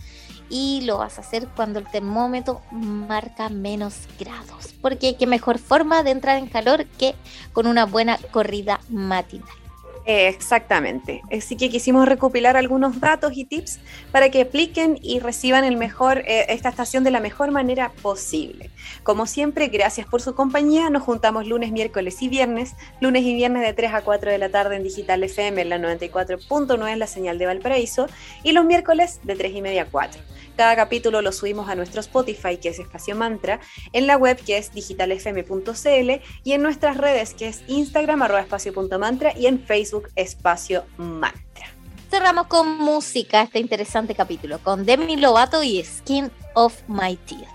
y 0.49 0.83
lo 0.83 0.99
vas 0.99 1.19
a 1.19 1.23
hacer 1.23 1.49
cuando 1.57 1.79
el 1.79 1.87
termómetro 1.91 2.61
marca 2.71 3.49
menos 3.49 3.95
grados, 4.19 4.75
porque 4.81 5.17
qué 5.17 5.27
mejor 5.27 5.59
forma 5.59 6.03
de 6.03 6.11
entrar 6.11 6.39
en 6.39 6.47
calor 6.47 6.87
que 6.99 7.15
con 7.53 7.67
una 7.67 7.87
buena 7.87 8.19
corrida 8.31 8.81
matinal. 8.89 9.66
Exactamente. 10.09 11.21
Así 11.37 11.57
que 11.57 11.69
quisimos 11.69 12.07
recopilar 12.07 12.57
algunos 12.57 13.01
datos 13.01 13.33
y 13.35 13.45
tips 13.45 13.81
para 14.13 14.31
que 14.31 14.43
apliquen 14.43 15.01
y 15.03 15.19
reciban 15.19 15.65
el 15.65 15.77
mejor, 15.77 16.19
eh, 16.19 16.47
esta 16.51 16.69
estación 16.69 17.03
de 17.03 17.11
la 17.11 17.19
mejor 17.19 17.51
manera 17.51 17.91
posible. 18.03 18.71
Como 19.03 19.27
siempre, 19.27 19.67
gracias 19.67 20.07
por 20.07 20.23
su 20.23 20.37
compañía. 20.37 20.91
Nos 20.91 21.03
juntamos 21.03 21.49
lunes, 21.49 21.73
miércoles 21.73 22.23
y 22.23 22.29
viernes. 22.29 22.77
Lunes 23.01 23.25
y 23.25 23.35
viernes 23.35 23.67
de 23.67 23.73
3 23.73 23.95
a 23.95 24.03
4 24.03 24.31
de 24.31 24.39
la 24.39 24.49
tarde 24.49 24.77
en 24.77 24.85
Digital 24.85 25.25
FM 25.25 25.63
en 25.63 25.69
la 25.71 25.79
94.9 25.79 26.93
en 26.93 26.99
la 27.01 27.09
señal 27.09 27.39
de 27.39 27.47
Valparaíso. 27.47 28.07
Y 28.45 28.53
los 28.53 28.65
miércoles 28.65 29.19
de 29.25 29.35
3 29.35 29.57
y 29.57 29.63
media 29.63 29.83
a 29.83 29.87
4. 29.87 30.23
Cada 30.57 30.75
capítulo 30.75 31.21
lo 31.21 31.33
subimos 31.33 31.69
a 31.69 31.75
nuestro 31.75 32.01
Spotify, 32.01 32.57
que 32.57 32.71
es 32.71 32.79
Espacio 32.79 33.15
Mantra, 33.15 33.61
en 33.93 34.07
la 34.07 34.17
web, 34.17 34.39
que 34.43 34.57
es 34.57 34.73
digitalfm.cl, 34.73 36.11
y 36.45 36.53
en 36.53 36.63
nuestras 36.63 36.97
redes, 36.97 37.35
que 37.35 37.49
es 37.49 37.63
Instagram, 37.69 38.23
arroba 38.23 38.41
espacio.mantra, 38.41 39.37
y 39.37 39.47
en 39.47 39.61
Facebook, 39.61 40.09
Espacio 40.17 40.85
Mantra. 40.97 41.67
Cerramos 42.11 42.47
con 42.47 42.79
música 42.79 43.43
este 43.43 43.59
interesante 43.59 44.15
capítulo, 44.15 44.59
con 44.61 44.87
Demi 44.87 45.17
Lovato 45.17 45.63
y 45.63 45.85
Skin 45.85 46.31
of 46.55 46.75
My 46.89 47.17
Teeth. 47.17 47.49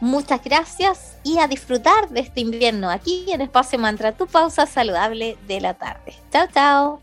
Muchas 0.00 0.44
gracias 0.44 1.16
y 1.22 1.38
a 1.38 1.46
disfrutar 1.46 2.10
de 2.10 2.20
este 2.20 2.40
invierno 2.40 2.90
aquí 2.90 3.24
en 3.32 3.40
Espacio 3.40 3.78
Mantra, 3.78 4.12
tu 4.12 4.26
pausa 4.26 4.66
saludable 4.66 5.38
de 5.46 5.60
la 5.62 5.74
tarde. 5.74 6.14
Chao, 6.30 6.46
chao. 6.52 7.02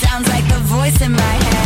Sounds 0.00 0.28
like 0.28 0.46
the 0.48 0.60
voice 0.60 1.00
in 1.00 1.12
my 1.12 1.18
head. 1.20 1.65